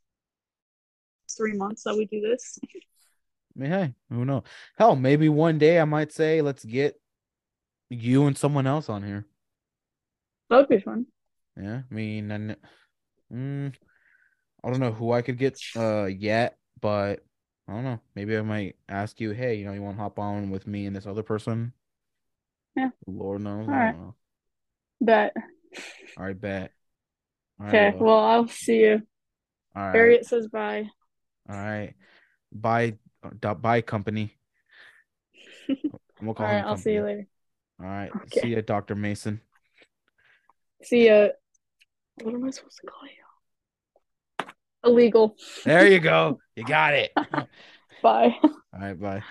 [1.37, 2.59] Three months that we do this.
[2.63, 4.43] I mean, hey, who knows?
[4.77, 6.99] Hell, maybe one day I might say let's get
[7.89, 9.25] you and someone else on here.
[10.49, 11.05] That would be fun.
[11.57, 12.55] Yeah, I mean, and
[13.31, 13.73] mm,
[14.63, 17.23] I don't know who I could get uh yet, but
[17.71, 17.99] I don't know.
[18.15, 20.87] Maybe I might ask you, hey, you know, you want to hop on with me
[20.87, 21.71] and this other person?
[22.75, 22.89] Yeah.
[23.07, 23.69] Lord knows.
[23.69, 23.95] I All right.
[23.95, 24.15] know.
[24.99, 25.33] Bet.
[26.17, 26.73] All right, bet.
[27.61, 29.01] All right, Okay, well, I'll see you.
[29.73, 30.89] all right, Ariat says bye.
[31.49, 31.93] all right.
[32.51, 34.35] Bye, uh, bye, company.
[35.69, 35.77] I'm
[36.19, 37.27] gonna All call right, I'll see you later.
[37.79, 38.41] All right, Okay.
[38.41, 39.39] see you, Doctor Mason.
[40.83, 41.29] See ya.
[42.21, 43.23] What am I supposed to call you?
[44.83, 45.37] Illegal.
[45.63, 46.39] There you go.
[46.61, 47.11] You got it.
[48.03, 48.35] Bye.
[48.43, 49.23] All right, bye.